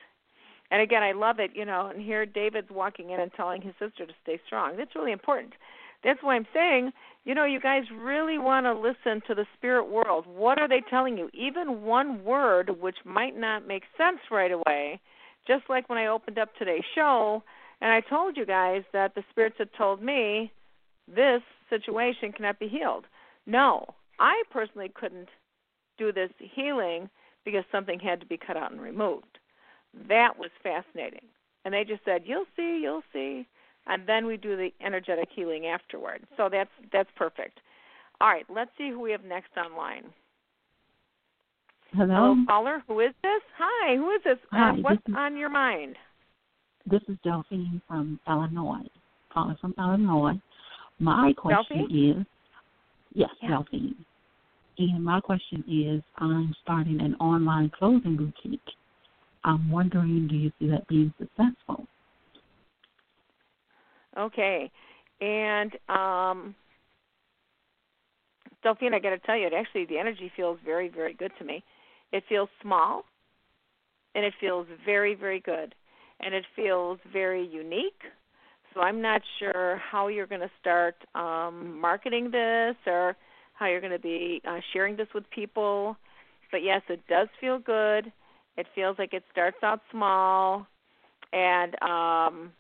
[0.72, 3.74] And again, I love it, you know, and here David's walking in and telling his
[3.80, 4.76] sister to stay strong.
[4.78, 5.54] That's really important.
[6.04, 6.92] That's why I'm saying,
[7.26, 10.26] you know, you guys really want to listen to the spirit world.
[10.28, 11.30] What are they telling you?
[11.34, 15.00] Even one word which might not make sense right away,
[15.48, 17.44] just like when I opened up today's show
[17.82, 20.52] and I told you guys that the spirits had told me
[21.08, 23.06] this situation cannot be healed.
[23.46, 23.86] No,
[24.20, 25.30] I personally couldn't
[25.98, 27.10] do this healing
[27.46, 29.40] because something had to be cut out and removed.
[30.10, 31.26] That was fascinating.
[31.64, 33.48] And they just said, "You'll see, you'll see,"
[33.88, 36.26] and then we do the energetic healing afterward.
[36.36, 37.60] So that's that's perfect.
[38.20, 40.14] All right, let's see who we have next online.
[41.98, 42.14] Hello.
[42.14, 42.84] Hello, caller.
[42.88, 43.42] Who is this?
[43.58, 44.38] Hi, who is this?
[44.52, 45.98] Hi, uh, what's this is- on your mind?
[46.86, 48.88] This is Delphine from Illinois.
[49.32, 50.40] Calling from Illinois.
[51.00, 52.20] My question Delphine?
[52.20, 52.26] is
[53.14, 53.50] yes, Yeah.
[53.50, 54.06] Delphine.
[54.78, 58.76] And my question is I'm starting an online clothing boutique.
[59.44, 61.88] I'm wondering, do you see that being successful?
[64.16, 64.72] Okay.
[65.20, 66.56] And um
[68.62, 71.44] Delphine, I got to tell you, it actually the energy feels very, very good to
[71.44, 71.64] me.
[72.12, 73.04] It feels small,
[74.16, 75.76] and it feels very, very good,
[76.20, 78.02] and it feels very unique.
[78.74, 83.16] So I'm not sure how you're going to start um, marketing this or
[83.54, 85.98] how you're going to be uh, sharing this with people.
[86.52, 88.12] But yes, it does feel good.
[88.56, 90.68] It feels like it starts out small,
[91.34, 92.52] and um,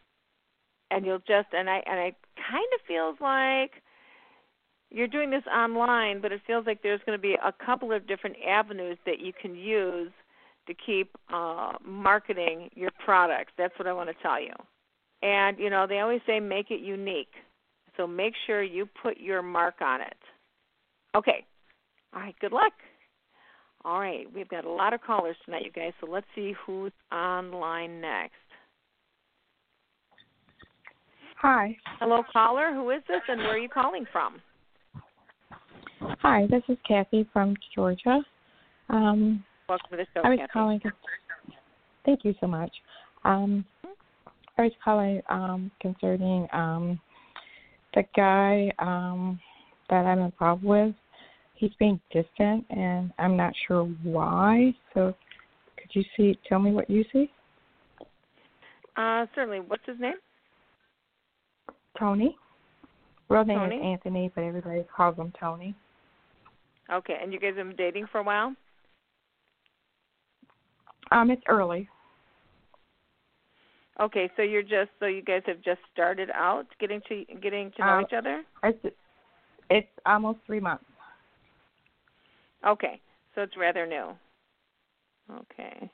[0.91, 3.81] and you'll just and I and it kind of feels like
[4.89, 8.07] you're doing this online, but it feels like there's going to be a couple of
[8.07, 10.11] different avenues that you can use
[10.67, 13.51] to keep uh, marketing your products.
[13.57, 14.53] That's what I want to tell you.
[15.21, 17.31] And you know, they always say make it unique.
[17.95, 20.17] So make sure you put your mark on it.
[21.15, 21.43] Okay.
[22.13, 22.73] All right, good luck.
[23.83, 25.93] All right, we've got a lot of callers tonight, you guys.
[26.01, 28.33] So let's see who's online next.
[31.41, 31.77] Hi.
[31.99, 32.73] Hello, caller.
[32.73, 34.41] Who is this, and where are you calling from?
[36.29, 38.19] Hi, this is Kathy from Georgia.
[38.89, 40.51] Um, Welcome to the show, I was Kathy.
[40.51, 40.81] calling.
[42.05, 42.69] Thank you so much.
[43.23, 43.63] Um,
[44.57, 46.99] I was calling um, concerning um,
[47.95, 49.39] the guy um,
[49.89, 50.93] that I'm involved with.
[51.53, 54.75] He's being distant, and I'm not sure why.
[54.93, 55.15] So,
[55.77, 56.37] could you see?
[56.49, 57.31] Tell me what you see,
[58.97, 59.61] Uh, certainly.
[59.61, 60.15] What's his name?
[61.97, 62.35] Tony.
[63.29, 63.77] Real name Tony?
[63.77, 65.73] is Anthony, but everybody calls him Tony.
[66.91, 68.55] Okay, and you guys have been dating for a while?
[71.11, 71.89] Um, it's early.
[73.99, 77.81] Okay, so you're just so you guys have just started out getting to getting to
[77.85, 78.43] know Um, each other.
[78.63, 78.95] It's
[79.69, 80.85] it's almost three months.
[82.65, 83.01] Okay,
[83.33, 84.15] so it's rather new.
[85.31, 85.89] Okay.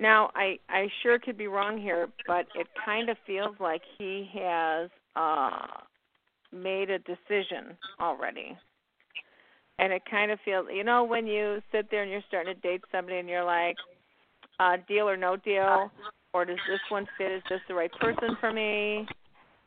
[0.00, 4.28] Now, I I sure could be wrong here, but it kind of feels like he
[4.32, 5.66] has uh
[6.52, 8.56] made a decision already.
[9.78, 12.60] And it kind of feels, you know, when you sit there and you're starting to
[12.60, 13.76] date somebody and you're like,
[14.58, 15.90] uh deal or no deal,
[16.32, 17.30] or does this one fit?
[17.32, 19.06] Is this the right person for me?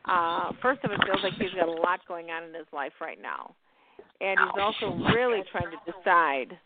[0.06, 2.68] Uh first of all, it feels like he's got a lot going on in his
[2.74, 3.54] life right now.
[4.20, 6.58] And he's also really trying to decide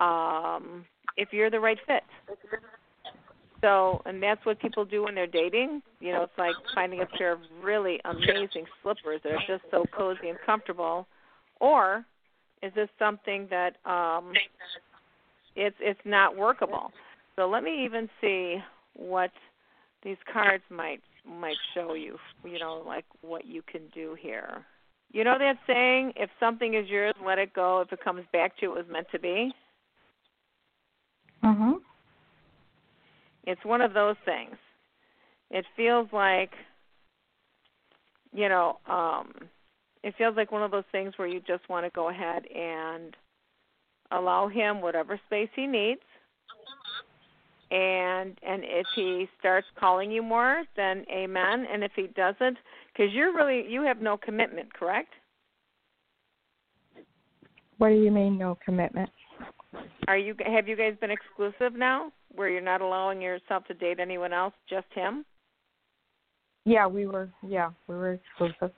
[0.00, 0.86] um
[1.18, 2.02] if you're the right fit.
[3.62, 5.82] So, and that's what people do when they're dating.
[6.00, 9.84] You know, it's like finding a pair of really amazing slippers that are just so
[9.96, 11.06] cozy and comfortable.
[11.60, 12.04] Or
[12.60, 14.32] is this something that um
[15.54, 16.92] it's it's not workable?
[17.36, 18.58] So let me even see
[18.94, 19.30] what
[20.02, 22.18] these cards might might show you.
[22.44, 24.64] You know, like what you can do here.
[25.12, 27.80] You know that saying, if something is yours, let it go.
[27.80, 29.54] If it comes back to you, it was meant to be.
[31.44, 31.81] Mhm.
[33.44, 34.56] It's one of those things.
[35.50, 36.50] It feels like
[38.32, 39.32] you know, um
[40.02, 43.16] it feels like one of those things where you just want to go ahead and
[44.10, 46.00] allow him whatever space he needs.
[47.70, 51.66] And and if he starts calling you more, then amen.
[51.72, 52.58] And if he doesn't,
[52.92, 55.12] because you're really you have no commitment, correct?
[57.78, 59.08] What do you mean no commitment?
[60.06, 64.00] Are you have you guys been exclusive now, where you're not allowing yourself to date
[64.00, 65.24] anyone else, just him?
[66.64, 67.28] Yeah, we were.
[67.46, 68.74] Yeah, we were exclusive.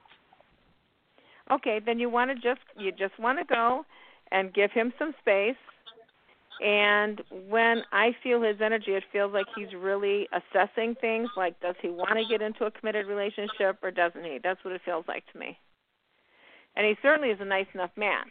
[1.50, 3.84] Okay, then you want to just you just want to go
[4.32, 5.56] and give him some space.
[6.60, 11.28] And when I feel his energy, it feels like he's really assessing things.
[11.36, 14.38] Like, does he want to get into a committed relationship or doesn't he?
[14.42, 15.58] That's what it feels like to me.
[16.76, 18.24] And he certainly is a nice enough man.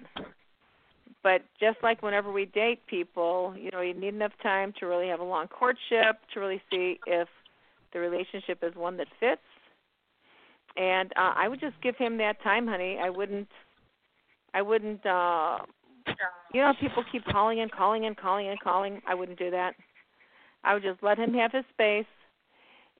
[1.23, 5.07] But just like whenever we date people, you know, you need enough time to really
[5.07, 7.27] have a long courtship to really see if
[7.93, 9.41] the relationship is one that fits.
[10.75, 12.97] And uh, I would just give him that time, honey.
[13.01, 13.47] I wouldn't.
[14.53, 15.05] I wouldn't.
[15.05, 15.59] uh
[16.53, 19.01] You know, people keep calling and calling and calling and calling.
[19.07, 19.75] I wouldn't do that.
[20.63, 22.05] I would just let him have his space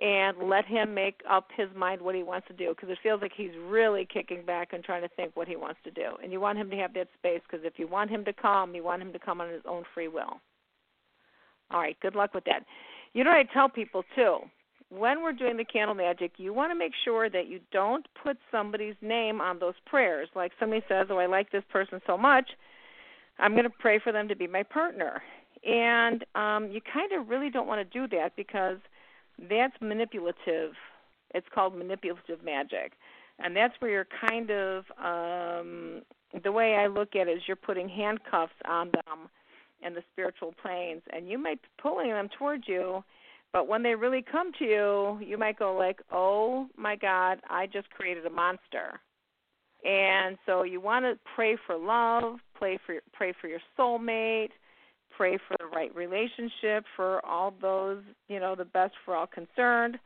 [0.03, 3.21] and let him make up his mind what he wants to do because it feels
[3.21, 6.17] like he's really kicking back and trying to think what he wants to do.
[6.21, 8.75] And you want him to have that space because if you want him to come,
[8.75, 10.41] you want him to come on his own free will.
[11.71, 12.65] All right, good luck with that.
[13.13, 14.39] You know what I tell people too?
[14.89, 18.37] When we're doing the candle magic, you want to make sure that you don't put
[18.51, 20.27] somebody's name on those prayers.
[20.35, 22.49] Like somebody says, "Oh, I like this person so much,
[23.39, 25.23] I'm going to pray for them to be my partner."
[25.65, 28.77] And um you kind of really don't want to do that because
[29.49, 30.73] that's manipulative.
[31.34, 32.93] It's called manipulative magic.
[33.39, 36.01] And that's where you're kind of um
[36.43, 39.29] the way I look at it is you're putting handcuffs on them
[39.86, 43.03] in the spiritual planes and you might be pulling them towards you,
[43.51, 47.67] but when they really come to you, you might go like, "Oh my god, I
[47.67, 48.99] just created a monster."
[49.86, 54.51] And so you want to pray for love, pray for pray for your soulmate,
[55.16, 59.97] pray for the right relationship for all those, you know, the best for all concerned.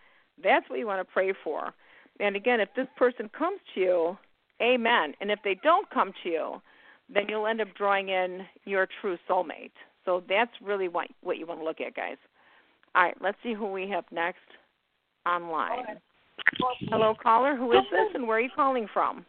[0.43, 1.73] That's what you want to pray for.
[2.19, 4.17] And again, if this person comes to you,
[4.61, 5.13] amen.
[5.21, 6.61] And if they don't come to you,
[7.13, 9.71] then you'll end up drawing in your true soulmate.
[10.05, 12.17] So that's really what what you want to look at, guys.
[12.95, 14.39] All right, let's see who we have next
[15.25, 15.85] online.
[16.89, 17.55] Hello, caller.
[17.55, 19.25] Who is this, and where are you calling from?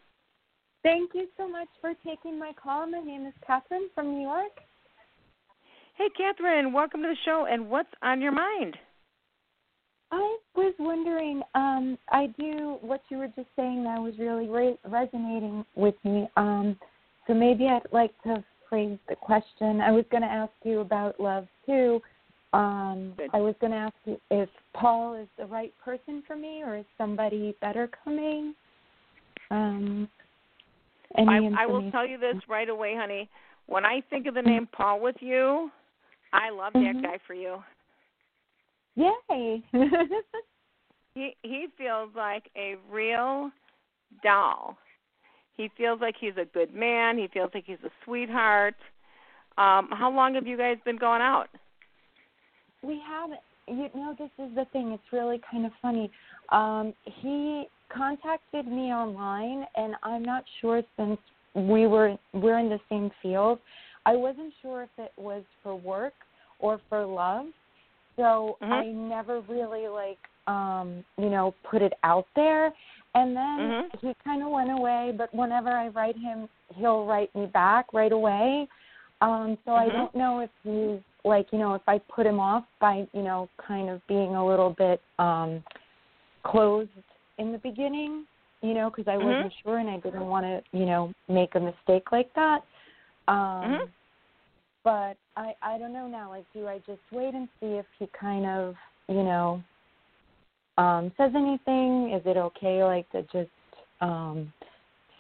[0.83, 2.87] Thank you so much for taking my call.
[2.87, 4.53] My name is Catherine from New York.
[5.99, 6.73] Hey, Catherine.
[6.73, 7.49] Welcome to the show.
[7.51, 8.77] And what's on your mind?
[10.13, 14.79] I was wondering, um, I do what you were just saying that was really re-
[14.87, 16.29] resonating with me.
[16.37, 16.79] Um,
[17.27, 19.81] so maybe I'd like to phrase the question.
[19.81, 22.01] I was going to ask you about love too.
[22.53, 26.63] Um, I was going to ask you if Paul is the right person for me
[26.63, 28.55] or is somebody better coming?
[29.51, 30.09] Um,
[31.17, 33.29] I, I will tell you this right away, honey.
[33.67, 35.71] When I think of the name Paul with you,
[36.33, 37.03] I love that Mhm.
[37.03, 37.63] guy for you.
[38.97, 39.63] Yay!
[41.15, 43.51] He he feels like a real
[44.23, 44.79] doll.
[45.57, 47.19] He feels like he's a good man.
[47.19, 48.77] He feels like he's a sweetheart.
[49.57, 51.49] Um, how long have you guys been going out?
[52.83, 53.41] we haven't.
[53.67, 54.93] You know, this is the thing.
[54.93, 56.11] It's really kind of funny.
[56.51, 61.19] Um, he contacted me online, and I'm not sure since
[61.55, 63.59] we were we're in the same field.
[64.09, 66.15] I wasn't sure if it was for work
[66.59, 67.47] or for love.
[68.17, 68.73] So Mhm.
[68.73, 72.73] I never really like um, you know, put it out there.
[73.15, 73.91] And then Mhm.
[74.01, 78.13] he kind of went away, but whenever I write him, he'll write me back right
[78.13, 78.67] away.
[79.21, 79.93] Um so I Mhm.
[79.93, 83.49] don't know if he's like, you know, if I put him off by, you know,
[83.71, 85.63] kind of being a little bit um
[86.45, 86.91] closed
[87.39, 88.27] in the beginning,
[88.63, 89.25] you know, because I Mhm.
[89.25, 92.61] wasn't sure and I didn't want to, you know, make a mistake like that.
[93.27, 93.89] Um Mhm.
[94.89, 96.31] But I I don't know now.
[96.31, 98.75] Like, do I just wait and see if he kind of,
[99.09, 99.63] you know,
[100.79, 102.13] um says anything?
[102.15, 103.51] Is it okay, like, to just
[104.01, 104.51] um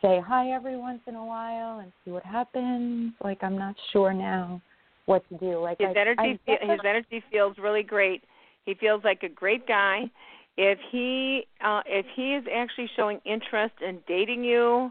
[0.00, 3.12] say hi every once in a while and see what happens?
[3.22, 4.62] Like, I'm not sure now
[5.04, 5.60] what to do.
[5.60, 8.24] Like, his I, energy I fe- guess his energy feels really great.
[8.64, 10.10] He feels like a great guy.
[10.56, 14.90] If he uh if he is actually showing interest in dating you,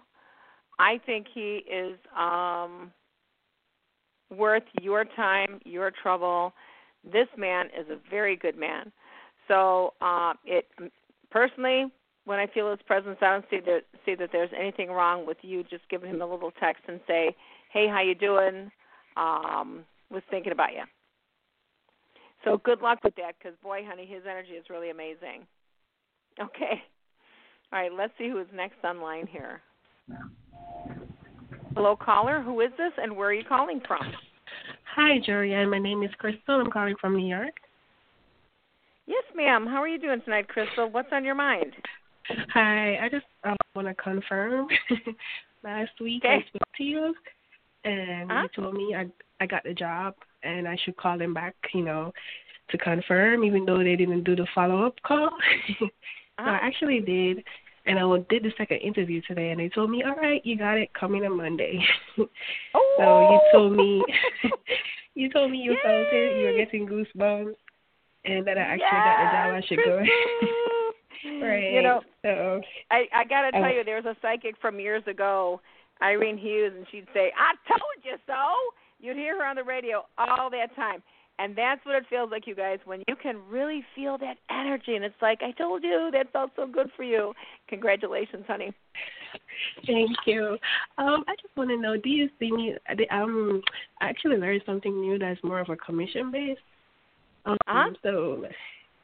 [0.78, 2.91] I think he is um
[4.36, 6.53] worth your time, your trouble.
[7.03, 8.91] This man is a very good man.
[9.47, 10.67] So, uh it
[11.32, 11.91] personally
[12.25, 15.38] when I feel his presence, I don't see that see that there's anything wrong with
[15.43, 17.34] you just giving him a little text and say,
[17.71, 18.69] "Hey, how you doing?
[19.15, 20.84] Um, was thinking about you."
[22.43, 25.47] So good luck with that, because boy, honey, his energy is really amazing.
[26.39, 26.84] Okay.
[27.71, 29.61] All right, let's see who is next online here.
[31.78, 32.41] Hello, caller.
[32.41, 33.99] Who is this, and where are you calling from?
[34.95, 35.69] Hi, Jorianne.
[35.69, 36.59] My name is Crystal.
[36.59, 37.53] I'm calling from New York.
[39.05, 39.67] Yes, ma'am.
[39.67, 40.89] How are you doing tonight, Crystal?
[40.89, 41.73] What's on your mind?
[42.51, 42.97] Hi.
[42.97, 44.65] I just uh, want to confirm.
[45.63, 46.45] Last week I Okay.
[46.47, 47.13] spoke to you,
[47.86, 48.41] and Uh-huh.
[48.41, 49.05] you told me I
[49.39, 52.11] I got the job, and I should call them back, you know,
[52.71, 55.30] to confirm, even though they didn't do the follow up call.
[55.80, 56.59] so I Uh-huh.
[56.59, 57.43] actually did,
[57.88, 60.77] and I did the second interview today, and they told me, all right, you got
[60.77, 61.79] it, coming on Monday.
[62.19, 62.25] Oh.
[62.97, 63.49] so you oh.
[63.53, 64.03] told me,
[65.15, 67.55] you told me you felt it, you were getting goosebumps,
[68.25, 69.55] and that I actually got the job.
[69.55, 69.97] I should go.
[71.45, 71.73] right.
[71.73, 72.61] You know, so
[72.91, 75.61] I I gotta tell wa- you, there was a psychic from years ago,
[76.01, 78.33] Irene Hughes, and she'd say, "I told you so."
[78.99, 81.03] You'd hear her on the radio all that time,
[81.39, 84.95] and that's what it feels like, you guys, when you can really feel that energy,
[84.95, 87.33] and it's like, "I told you, that felt so good for you."
[87.67, 88.73] Congratulations, honey.
[89.85, 90.57] Thank you.
[90.97, 92.75] Um, I just want to know, do you see me?
[93.11, 93.61] Um,
[94.01, 96.61] I actually learned something new that's more of a commission based.
[97.45, 97.93] Um, Uh-huh.
[98.03, 98.45] So,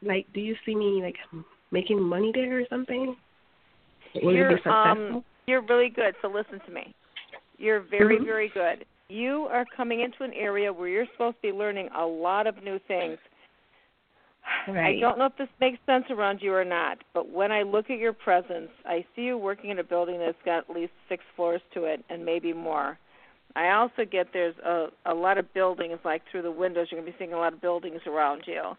[0.02, 1.18] like, do you see me like
[1.72, 3.16] making money there or something?
[4.16, 5.18] Will you're it be successful?
[5.18, 6.16] um you're really good.
[6.22, 6.94] So listen to me.
[7.58, 8.26] You're very Mhm.
[8.26, 8.86] very good.
[9.10, 12.64] You are coming into an area where you're supposed to be learning a lot of
[12.64, 13.18] new things.
[14.68, 14.98] Right.
[14.98, 17.90] I don't know if this makes sense around you or not, but when I look
[17.90, 21.24] at your presence, I see you working in a building that's got at least six
[21.36, 22.98] floors to it and maybe more.
[23.56, 26.88] I also get there's a a lot of buildings like through the windows.
[26.92, 28.76] You're going to be seeing a lot of buildings around you.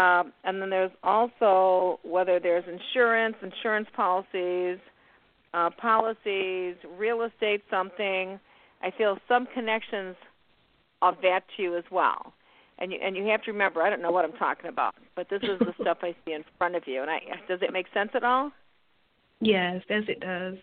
[0.00, 4.78] Um, and then there's also whether there's insurance, insurance policies,
[5.52, 8.38] uh, policies, real estate, something.
[8.82, 10.16] I feel some connections
[11.02, 12.32] of that to you as well.
[12.78, 15.28] And you and you have to remember, I don't know what I'm talking about, but
[15.28, 17.02] this is the stuff I see in front of you.
[17.02, 18.50] And I does it make sense at all?
[19.40, 20.54] Yes, yes, it does.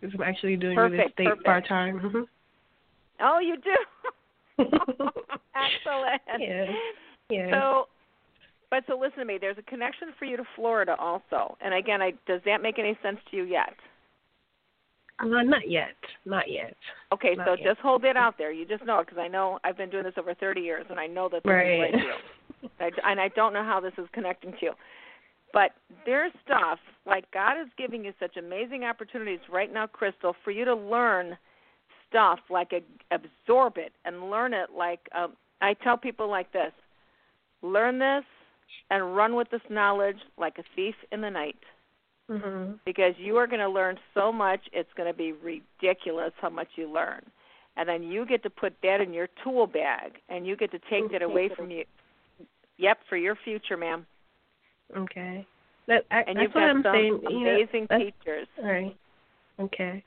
[0.00, 1.46] Because I'm actually doing real Perfect, estate perfect.
[1.46, 2.26] part time.
[3.20, 4.64] Oh, you do.
[5.56, 6.22] Excellent.
[6.38, 6.66] Yeah.
[7.30, 7.50] Yeah.
[7.50, 7.84] So,
[8.70, 9.38] but so listen to me.
[9.40, 11.56] There's a connection for you to Florida also.
[11.60, 13.74] And again, I does that make any sense to you yet?
[15.20, 15.96] Uh, not yet.
[16.24, 16.76] Not yet.
[17.12, 17.64] Okay, Not so yet.
[17.64, 18.52] just hold that out there.
[18.52, 20.98] You just know it because I know I've been doing this over 30 years, and
[21.00, 21.94] I know that this Right.
[21.94, 22.00] is
[22.62, 22.68] you.
[22.80, 24.72] I, and I don't know how this is connecting to you.
[25.52, 25.72] But
[26.04, 30.64] there's stuff like God is giving you such amazing opportunities right now, Crystal, for you
[30.64, 31.38] to learn
[32.08, 32.80] stuff like a,
[33.14, 34.70] absorb it and learn it.
[34.76, 36.72] Like um, I tell people like this:
[37.62, 38.24] learn this
[38.90, 41.56] and run with this knowledge like a thief in the night
[42.30, 42.78] Mhm.
[42.84, 46.68] because you are going to learn so much it's going to be ridiculous how much
[46.76, 47.22] you learn
[47.76, 50.78] and then you get to put that in your tool bag and you get to
[50.90, 51.84] take that away from you
[52.76, 54.06] yep for your future ma'am
[54.96, 55.46] Okay.
[55.86, 57.20] That I, and that's you've what got I'm some saying.
[57.22, 58.96] you know, amazing teachers Right.
[59.60, 60.02] Okay.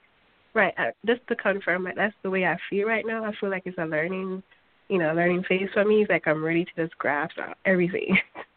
[0.53, 0.73] Right.
[0.77, 3.23] Uh, just to confirm, that's the way I feel right now.
[3.23, 4.43] I feel like it's a learning,
[4.89, 6.01] you know, learning phase for me.
[6.01, 8.17] It's like I'm ready to just grasp everything.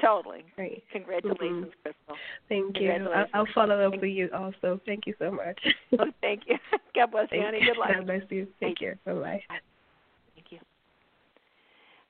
[0.00, 0.84] totally Great.
[0.92, 1.82] congratulations Mhm.
[1.82, 2.16] crystal
[2.48, 2.90] Thank you.
[2.92, 4.80] I'll, I'll follow up with you also.
[4.86, 5.58] Thank you so much.
[5.98, 6.56] oh, thank you
[6.94, 8.46] god bless you Thank honey good luck God bless you.
[8.60, 8.98] Take care.
[9.04, 9.42] Bye bye.
[10.34, 10.58] Thank you.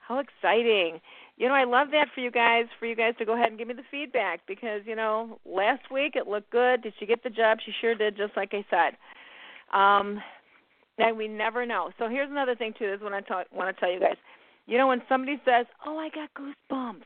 [0.06, 1.00] How exciting.
[1.36, 3.58] you know, I love that for you guys, for you guys to go ahead and
[3.58, 6.82] give me the feedback because, you know, last week it looked good.
[6.82, 7.58] Did she get the job?
[7.64, 8.96] She sure did, just like I said.
[9.78, 10.20] Um,
[10.98, 11.90] and we never know.
[11.98, 12.86] So here's another thing too.
[12.90, 14.16] This is what I ta- want to tell you guys.
[14.66, 17.02] You know, when somebody says, "Oh, I got goosebumps,"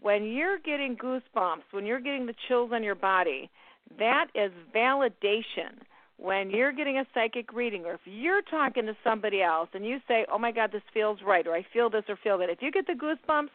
[0.00, 3.50] when you're getting goosebumps, when you're getting the chills on your body,
[3.98, 5.80] that is validation
[6.18, 10.00] when you're getting a psychic reading or if you're talking to somebody else and you
[10.08, 12.60] say, "Oh my god, this feels right," or "I feel this or feel that." If
[12.60, 13.50] you get the goosebumps,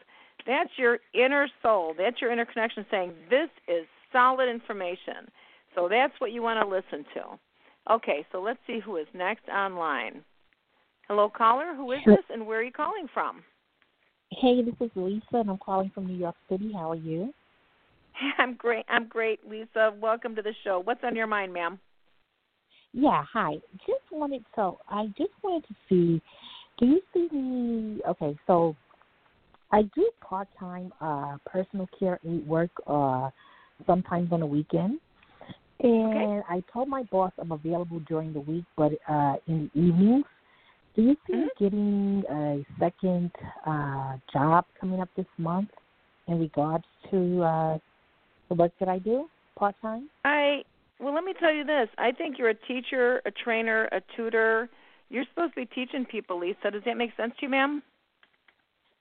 [0.46, 1.94] that's your inner soul.
[1.94, 5.30] That's your inner connection saying, "This is solid information."
[5.76, 7.40] So that's what you want to listen to.
[7.90, 10.24] Okay, so let's see who is next online.
[11.08, 13.44] Hello caller, who is this and where are you calling from?
[14.42, 16.72] Hey, this is Lisa and I'm calling from New York City.
[16.74, 17.34] How are you?
[18.38, 18.86] I'm great.
[18.88, 19.94] I'm great, Lisa.
[20.00, 20.80] Welcome to the show.
[20.84, 21.80] What's on your mind, ma'am?
[22.94, 23.56] Yeah, hi.
[23.86, 26.22] Just wanted so I just wanted to see
[26.80, 28.76] do you see me okay, so
[29.72, 33.30] I do part time uh personal care aid work uh
[33.86, 35.00] sometimes on the weekend.
[35.82, 36.42] And Okay.
[36.50, 40.26] I told my boss I'm available during the week but uh in the evenings.
[40.96, 41.64] Do you see Mm-hmm.
[41.64, 43.32] getting a second
[43.66, 45.70] uh job coming up this month
[46.28, 47.78] in regards to uh
[48.50, 50.10] the work that I do part time?
[50.26, 50.64] I
[51.00, 51.90] well, let me tell you this.
[51.98, 54.70] I think you're a teacher, a trainer, a tutor.
[55.10, 56.72] You're supposed to be teaching people, Lisa.
[56.72, 57.82] Does that make sense to you, ma'am?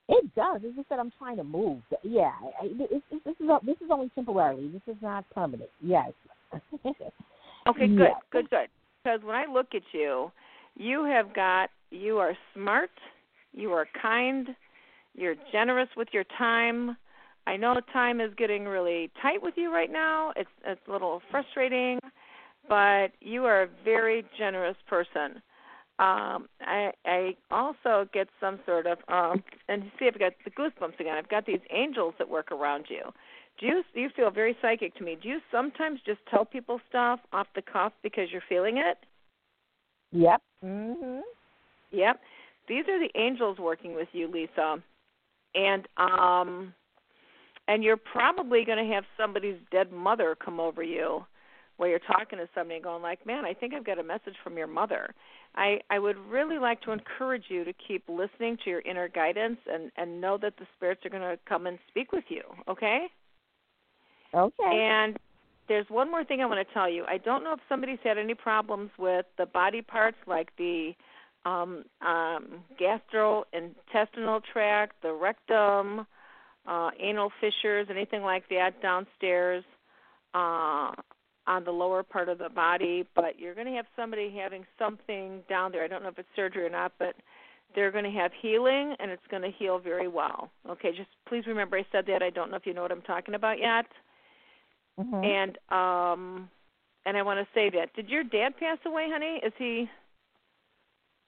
[0.09, 0.61] It does.
[0.65, 1.81] It's just that I'm trying to move.
[2.03, 4.69] Yeah, I- I- it's, it's, this is this is only temporarily.
[4.69, 5.71] This is not permanent.
[5.81, 6.13] Yes.
[7.69, 8.15] Okay, good, Yeah.
[8.33, 8.69] good, good.
[9.05, 10.33] Because when I look at you,
[10.77, 12.91] you have got you are smart,
[13.53, 14.49] you are kind,
[15.15, 16.97] you're generous with your time.
[17.47, 20.33] I know time is getting really tight with you right now.
[20.37, 21.99] It's it's a little frustrating,
[22.69, 25.43] but you are a very generous person.
[25.99, 30.99] Um, I I also get some sort of um, and see I've got the goosebumps
[30.99, 31.17] again.
[31.17, 33.03] I've got these angels that work around you.
[33.61, 35.19] Do you you feel very psychic to me?
[35.21, 38.99] Do you sometimes just tell people stuff off the cuff because you're feeling it?
[40.13, 40.43] Yep.
[40.65, 41.23] Mhm.
[41.93, 42.21] Yep.
[42.69, 44.83] These are the angels working with you, Lisa.
[45.55, 46.75] And um
[47.69, 51.25] and you're probably going to have somebody's dead mother come over you
[51.77, 54.35] while you're talking to somebody and going like, "Man, I think I've got a message
[54.43, 55.15] from your mother."
[55.55, 59.59] I I would really like to encourage you to keep listening to your inner guidance
[59.71, 63.07] and and know that the spirits are going to come and speak with you, okay?
[64.35, 64.53] Okay.
[64.63, 65.19] And
[65.69, 67.05] there's one more thing I want to tell you.
[67.07, 70.93] I don't know if somebody's had any problems with the body parts like the
[71.45, 76.07] um, um, gastrointestinal tract, the rectum,
[76.67, 79.65] uh, anal fissures, anything like that downstairs
[80.35, 80.93] uh,
[81.47, 83.07] on the lower part of the body.
[83.15, 85.85] But you're going to have somebody having something down there.
[85.85, 87.15] I don't know if it's surgery or not, but
[87.75, 90.51] they're going to have healing and it's going to heal very well.
[90.69, 92.23] Okay, just please remember I said that.
[92.23, 93.87] I don't know if you know what I'm talking about yet.
[95.01, 95.25] Mhm.
[95.25, 96.51] And um
[97.05, 97.95] and I want to say that.
[97.95, 99.41] Did your dad pass away, honey?
[99.43, 99.91] Is he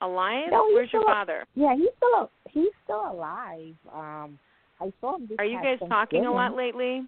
[0.04, 0.46] alive?
[0.50, 1.44] No, Where's your still- father?
[1.54, 3.74] Yeah, he's still he's still alive.
[3.92, 4.38] Um,
[4.80, 5.26] I saw him.
[5.28, 7.06] This Are you guys talking a lot lately?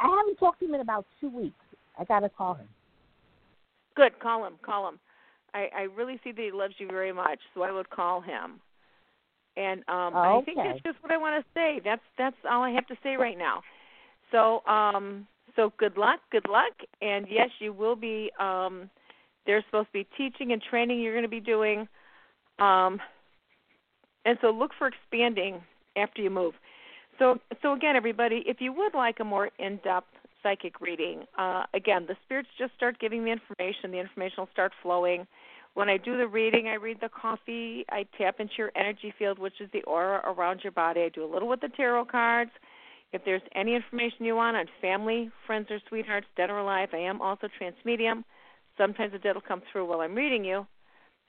[0.00, 1.64] I haven't talked to him in about two weeks.
[1.98, 2.68] I gotta call him.
[3.94, 4.18] Good.
[4.18, 4.54] Call him.
[4.62, 4.98] Call him.
[5.52, 8.60] I I really see that he loves you very much, so I would call him.
[9.56, 11.80] And um I think that's just what I want to say.
[11.84, 13.62] That's that's all I have to say right now.
[14.32, 18.30] So um so good luck, good luck, and yes, you will be.
[18.40, 18.90] um
[19.46, 21.88] There's supposed to be teaching and training you're going to be doing.
[22.58, 23.00] Um
[24.24, 25.62] and so look for expanding
[25.96, 26.54] after you move.
[27.18, 30.08] So so again, everybody, if you would like a more in-depth
[30.42, 33.90] psychic reading, uh, again, the spirits just start giving the information.
[33.90, 35.26] The information will start flowing.
[35.74, 37.84] When I do the reading, I read the coffee.
[37.90, 41.02] I tap into your energy field, which is the aura around your body.
[41.02, 42.52] I do a little with the tarot cards.
[43.12, 46.98] If there's any information you want on family, friends, or sweethearts, dead or alive, I
[46.98, 48.24] am also trance medium.
[48.76, 50.66] Sometimes the dead will come through while I'm reading you,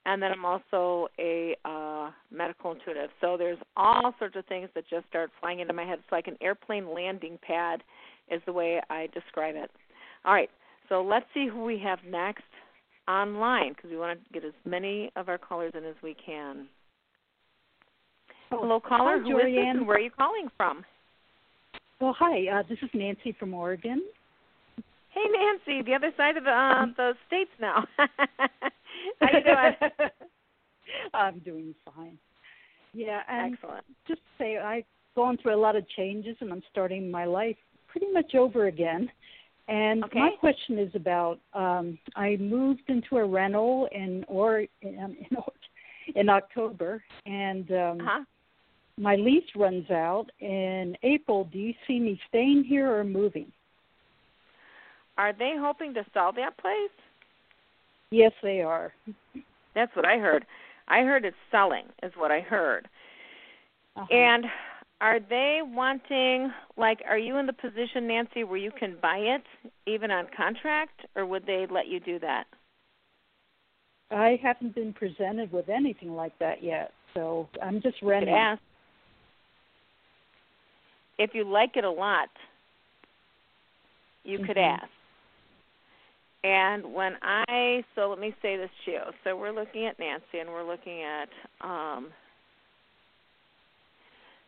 [0.06, 3.10] and then I'm also a uh, medical intuitive.
[3.22, 6.00] So there's all sorts of things that just start flying into my head.
[6.00, 7.84] It's like an airplane landing pad,
[8.32, 9.70] is the way I describe it.
[10.26, 10.50] All right,
[10.90, 12.44] so let's see who we have next
[13.08, 16.68] online because we want to get as many of our callers in as we can.
[18.50, 19.20] Hello, caller.
[19.22, 20.84] hi, Who is this and where are you calling from?
[22.00, 22.48] Well, hi.
[22.48, 24.02] Uh, this is Nancy from Oregon.
[25.16, 27.88] Hey, Nancy, the other side of the uh, the states now.
[27.98, 30.10] How you doing?
[31.14, 32.18] I'm doing fine.
[32.94, 33.86] Yeah, and Excellent.
[34.10, 34.84] just to say I've
[35.16, 37.56] gone through a lot of changes, and I'm starting my life
[37.88, 39.10] pretty much over again.
[39.70, 40.20] And Okay.
[40.20, 45.38] my question is about um, I moved into a rental in or in, in,
[46.14, 48.24] in October, and um, Uh-huh.
[49.00, 51.46] my lease runs out in April.
[51.46, 53.52] Do you see me staying here or moving?
[55.18, 56.92] Are they hoping to sell that place?
[58.12, 58.94] Yes, they are.
[59.74, 60.46] That's what I heard.
[60.88, 62.88] I heard it's selling, is what I heard.
[63.96, 64.14] Uh-huh.
[64.14, 64.46] And
[65.02, 69.44] are they wanting, like, are you in the position, Nancy, where you can buy it
[69.86, 72.46] even on contract, or would they let you do that?
[74.12, 78.34] I haven't been presented with anything like that yet, so I'm just renting.
[78.34, 78.62] ask.
[81.18, 82.30] If you like it a lot,
[84.24, 84.80] you could Mhm.
[84.82, 84.90] ask.
[86.46, 89.00] And when I so let me say this to you.
[89.24, 91.28] So we're looking at Nancy and we're looking at
[91.62, 92.10] um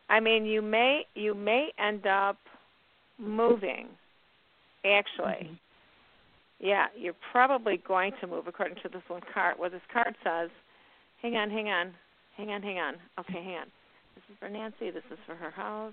[0.08, 2.36] I mean you may you may end up
[3.18, 3.88] moving
[4.84, 5.58] actually.
[6.60, 9.56] Yeah, you're probably going to move according to this one card.
[9.58, 10.50] What this card says.
[11.20, 11.92] Hang on, hang on.
[12.36, 12.94] Hang on, hang on.
[13.18, 13.66] Okay, hang on.
[14.14, 15.92] This is for Nancy, this is for her house.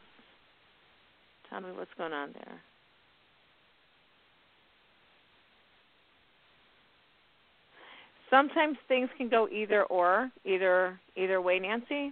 [1.49, 2.61] Tell me what's going on there.
[8.35, 12.11] Sometimes things can go either or, either either way, Nancy.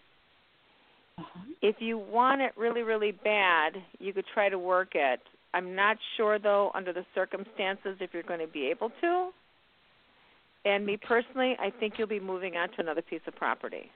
[1.61, 5.19] If you want it really, really bad, you could try to work it.
[5.53, 9.31] I'm not sure though, under the circumstances, if you're going to be able to.
[10.63, 13.91] And me personally, I think you'll be moving on to another piece of property.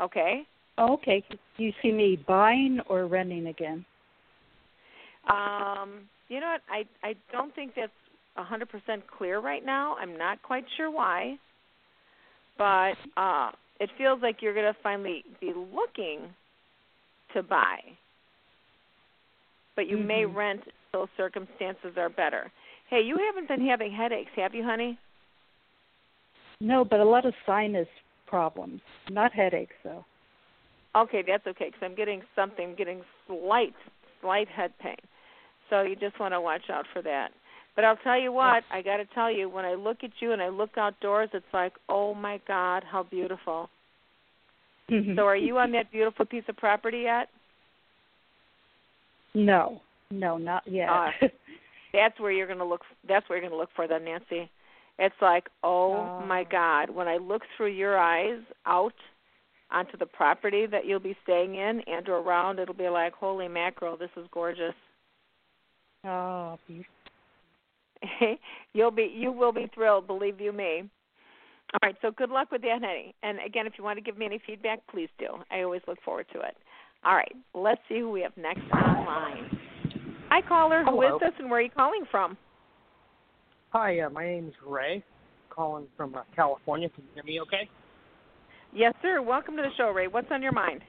[0.00, 0.42] Okay.
[0.78, 1.22] Okay.
[1.28, 3.84] Do you see me buying or renting again?
[5.28, 6.62] Um, you know what?
[6.70, 7.92] I I don't think that's
[8.36, 9.96] a hundred percent clear right now.
[10.00, 11.38] I'm not quite sure why,
[12.58, 16.20] but uh, it feels like you're going to finally be looking
[17.34, 17.78] to buy,
[19.76, 20.34] but you may Mhm.
[20.36, 20.62] rent
[20.92, 22.50] till circumstances are better.
[22.88, 24.98] Hey, you haven't been having headaches, have you, honey?
[26.60, 27.88] No, but a lot of sinus
[28.26, 28.80] problems,
[29.10, 30.04] not headaches though.
[30.96, 33.74] Okay, that's okay because I'm getting something, getting slight,
[34.20, 34.96] slight head pain.
[35.68, 37.32] So you just want to watch out for that.
[37.76, 40.32] But I'll tell you what, I got to tell you, when I look at you
[40.32, 43.68] and I look outdoors, it's like, oh my God, how beautiful.
[44.90, 45.16] Mm-hmm.
[45.16, 47.28] So are you on that beautiful piece of property yet?
[49.34, 50.88] No, no, not yet.
[50.88, 51.08] Uh,
[51.92, 52.82] that's where you're going to look.
[53.08, 54.48] That's where you're going to look for them, Nancy.
[54.98, 56.24] It's like, oh Oh.
[56.26, 58.94] my God, when I look through your eyes out
[59.72, 63.96] onto the property that you'll be staying in and around, it'll be like, holy mackerel,
[63.96, 64.74] this is gorgeous.
[66.04, 66.93] oh, beautiful.
[68.72, 70.88] You'll be you will be thrilled, believe you me.
[71.72, 73.14] All right, so good luck with that, honey.
[73.22, 75.26] And again, if you want to give me any feedback, please do.
[75.50, 76.56] I always look forward to it.
[77.04, 79.58] All right, let's see who we have next online.
[80.30, 80.84] Hi, caller.
[80.84, 80.96] Hello.
[80.96, 82.36] Who is this, and where are you calling from?
[83.70, 85.02] Hi, uh, my name's Ray,
[85.50, 86.88] calling from uh, California.
[86.90, 87.68] Can you hear me okay?
[88.72, 89.20] Yes, sir.
[89.20, 90.06] Welcome to the show, Ray.
[90.06, 90.80] What's on your mind?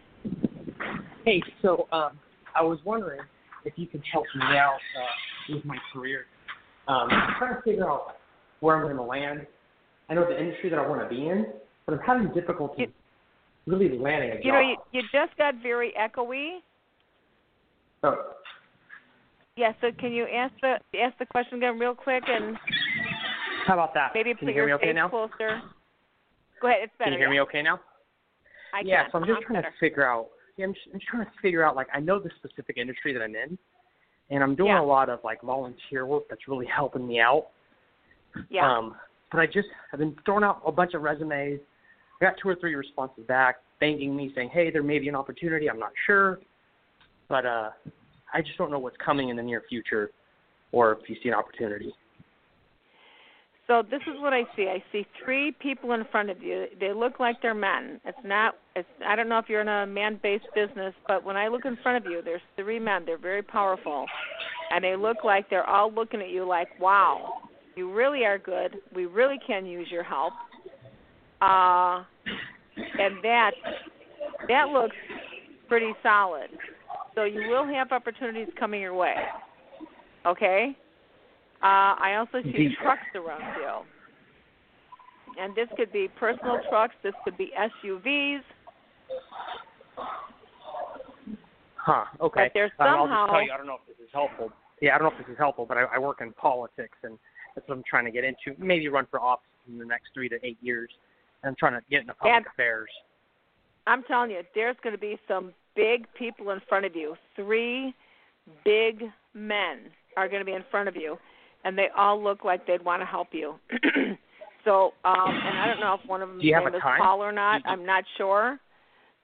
[1.25, 2.11] Hey, so um,
[2.55, 3.21] I was wondering
[3.65, 6.25] if you could help me out uh, with my career.
[6.87, 8.17] Um, I'm trying to figure out
[8.59, 9.45] where I'm going to land.
[10.09, 11.47] I know the industry that I want to be in,
[11.85, 12.87] but I'm having difficulty
[13.65, 14.45] really landing a job.
[14.45, 16.59] You know, you, you just got very echoey.
[18.03, 18.33] Oh,
[19.57, 22.55] Yeah, so can you ask the ask the question again real quick and
[23.65, 24.11] how about that?
[24.13, 25.09] maybe Can put you hear your me okay now?
[25.09, 25.61] closer?
[26.61, 26.81] Go ahead.
[26.83, 27.09] It's better.
[27.09, 27.33] Can you hear yeah.
[27.33, 27.79] me okay now?
[28.75, 29.11] I yeah, can.
[29.11, 29.71] so I'm Uh-huh, just trying better.
[29.73, 30.27] to figure out.
[30.57, 31.75] Yeah, I'm just, I'm just trying to figure out.
[31.75, 33.57] Like, I know the specific industry that I'm in,
[34.29, 34.81] and I'm doing Yeah.
[34.81, 37.47] a lot of like volunteer work that's really helping me out.
[38.49, 38.69] Yeah.
[38.69, 38.95] Um,
[39.31, 41.59] but I just I've been throwing out a bunch of resumes.
[42.21, 45.15] I got two or three responses back, thanking me, saying, "Hey, there may be an
[45.15, 45.69] opportunity.
[45.69, 46.39] I'm not sure,
[47.27, 47.71] but uh,
[48.33, 50.11] I just don't know what's coming in the near future,
[50.71, 51.93] or if you see an opportunity."
[53.67, 54.67] So this is what I see.
[54.67, 56.67] I see three people in front of you.
[56.79, 57.99] They look like they're men.
[58.05, 58.55] It's not.
[58.75, 58.87] It's.
[59.05, 62.05] I don't know if you're in a man-based business, but when I look in front
[62.05, 63.03] of you, there's three men.
[63.05, 64.05] They're very powerful,
[64.71, 68.77] and they look like they're all looking at you like, "Wow, you really are good.
[68.93, 70.33] We really can use your help."
[71.41, 72.03] Uh,
[72.77, 73.51] and that
[74.47, 74.95] that looks
[75.67, 76.49] pretty solid.
[77.15, 79.15] So you will have opportunities coming your way.
[80.25, 80.77] Okay.
[81.63, 83.85] Uh, I also see trucks around you.
[85.41, 87.51] And this could be personal trucks, this could be
[87.83, 88.41] SUVs.
[91.75, 92.05] Huh.
[92.21, 92.45] Okay.
[92.45, 93.51] But there's Um, I'll somehow- just tell you.
[93.53, 94.51] I don't know if this is helpful.
[94.81, 97.17] Yeah, I don't know if this is helpful, but I, I work in politics, and
[97.53, 98.55] that's what I'm trying to get into.
[98.57, 100.89] Maybe run for office in the next three to eight years.
[101.43, 102.89] And I'm trying to get into public And- affairs.
[103.87, 107.15] I'm telling you, there's going to be some big people in front of you.
[107.35, 107.93] Three
[108.63, 109.03] big
[109.35, 111.19] men are going to be in front of you,
[111.65, 113.55] and they all look like they'd want to help you.
[114.63, 116.81] so, um, and I don't know if one of them is?
[116.81, 117.61] Paul or not.
[117.65, 118.57] I'm not sure.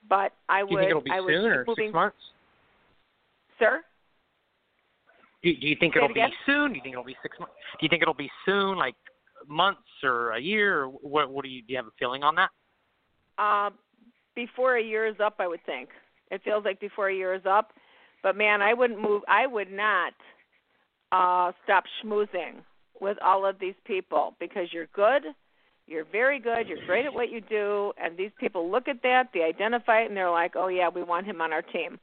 [0.10, 0.80] but I Do you would.
[0.82, 1.86] think it'll be I would soon or moving.
[1.86, 2.18] six months?
[3.60, 3.82] Sir.
[5.44, 6.72] Do, do you think Say it it'll be soon?
[6.72, 7.54] Do you think it'll be six months?
[7.80, 8.96] Do you think it'll be soon, like
[9.48, 10.84] months or a year?
[10.84, 11.32] Or what?
[11.32, 11.74] What do you do?
[11.74, 12.50] You have a feeling on that?
[13.38, 13.70] Uh,
[14.36, 15.90] before a year is up, I would think.
[16.32, 17.72] It feels like before a year is up.
[18.24, 19.24] But man, I wouldn't move.
[19.28, 20.14] I would not
[21.12, 22.64] uh, stop schmoozing
[23.00, 25.24] with all of these people because you're good.
[25.88, 26.68] You're very good.
[26.68, 30.08] You're great at what you do, and these people look at that, they identify it,
[30.08, 32.00] and they're like, "Oh yeah, we want him on our team."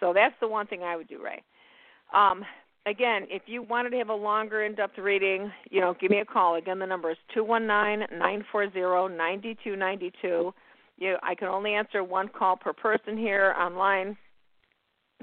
[0.00, 1.42] So that's the one thing I would do, Ray.
[2.12, 2.44] Um,
[2.86, 6.24] again, if you wanted to have a longer, in-depth reading, you know, give me a
[6.24, 6.56] call.
[6.56, 10.52] Again, the number is two one nine nine four zero ninety two ninety two.
[10.98, 14.18] You, I can only answer one call per person here online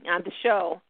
[0.10, 0.82] on the show.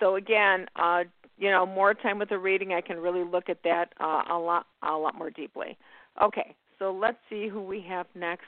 [0.00, 1.04] So again, uh,
[1.36, 4.38] you know, more time with the reading, I can really look at that uh, a
[4.38, 5.76] lot, a lot more deeply.
[6.22, 8.44] Okay, so let's see who we have next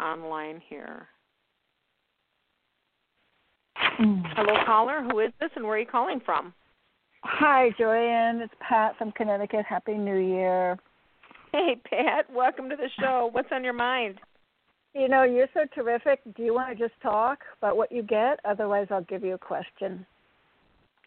[0.00, 1.08] online here.
[3.74, 5.02] Hello, caller.
[5.10, 6.52] Who is this, and where are you calling from?
[7.24, 8.40] Hi, Joanne.
[8.40, 9.64] It's Pat from Connecticut.
[9.68, 10.78] Happy New Year.
[11.52, 12.26] Hey, Pat.
[12.32, 13.28] Welcome to the show.
[13.32, 14.18] What's on your mind?
[14.94, 16.20] You know, you're so terrific.
[16.36, 18.40] Do you want to just talk about what you get?
[18.44, 20.04] Otherwise, I'll give you a question.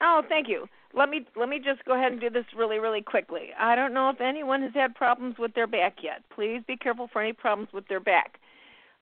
[0.02, 0.68] Oh, thank you.
[0.94, 3.50] Let me let me just go ahead and do this really really quickly.
[3.60, 6.24] I don't know if anyone has had problems with their back yet.
[6.34, 8.40] Please be careful for any problems with their back.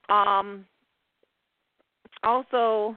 [0.08, 0.66] Um,
[2.22, 2.96] also,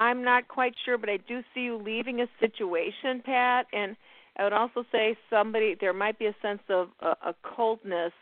[0.00, 3.96] I'm not quite sure, but I do see you leaving a situation, Pat, and
[4.36, 8.12] I would also say somebody there might be a sense of a, a coldness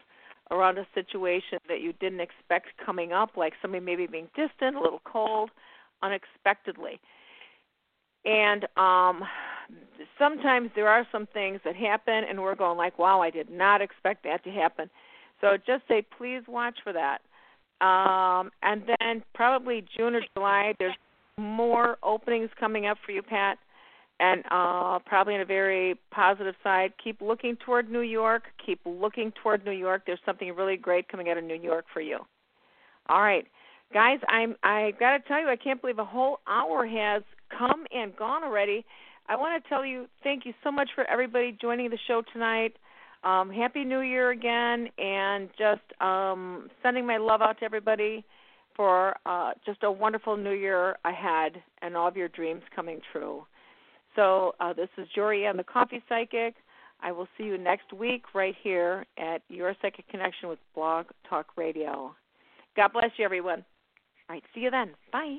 [0.51, 4.81] around a situation that you didn't expect coming up, like somebody maybe being distant, a
[4.81, 5.51] little cold,
[6.03, 7.01] unexpectedly.
[8.25, 9.23] And um
[10.19, 13.81] sometimes there are some things that happen and we're going like, Wow, I did not
[13.81, 14.91] expect that to happen.
[15.41, 17.19] So just say please watch for that.
[17.85, 20.95] Um and then probably June or July there's
[21.39, 23.59] more openings coming up for you, Pat.
[24.21, 26.93] And uh probably in a very positive side.
[27.03, 28.45] Keep looking toward New York.
[28.65, 30.03] Keep looking toward New York.
[30.07, 32.19] There's something really great coming out of New York for you.
[33.09, 33.47] All right.
[33.93, 37.23] Guys, I'm I gotta tell you, I can't believe a whole hour has
[37.57, 38.85] come and gone already.
[39.29, 42.77] I want to tell you thank you so much for everybody joining the show tonight.
[43.25, 48.25] Um, Happy New Year again, and just um, sending my love out to everybody
[48.75, 53.47] for uh, just a wonderful New Year ahead and all of your dreams coming true.
[54.17, 56.55] So uh, this is Jorianne, the Coffee Psychic.
[57.01, 61.47] I will see you next week right here at Your Psychic Connection with Blog Talk
[61.57, 62.15] Radio.
[62.77, 63.65] God bless you, everyone.
[64.29, 64.91] All right, see you then.
[65.13, 65.39] Bye.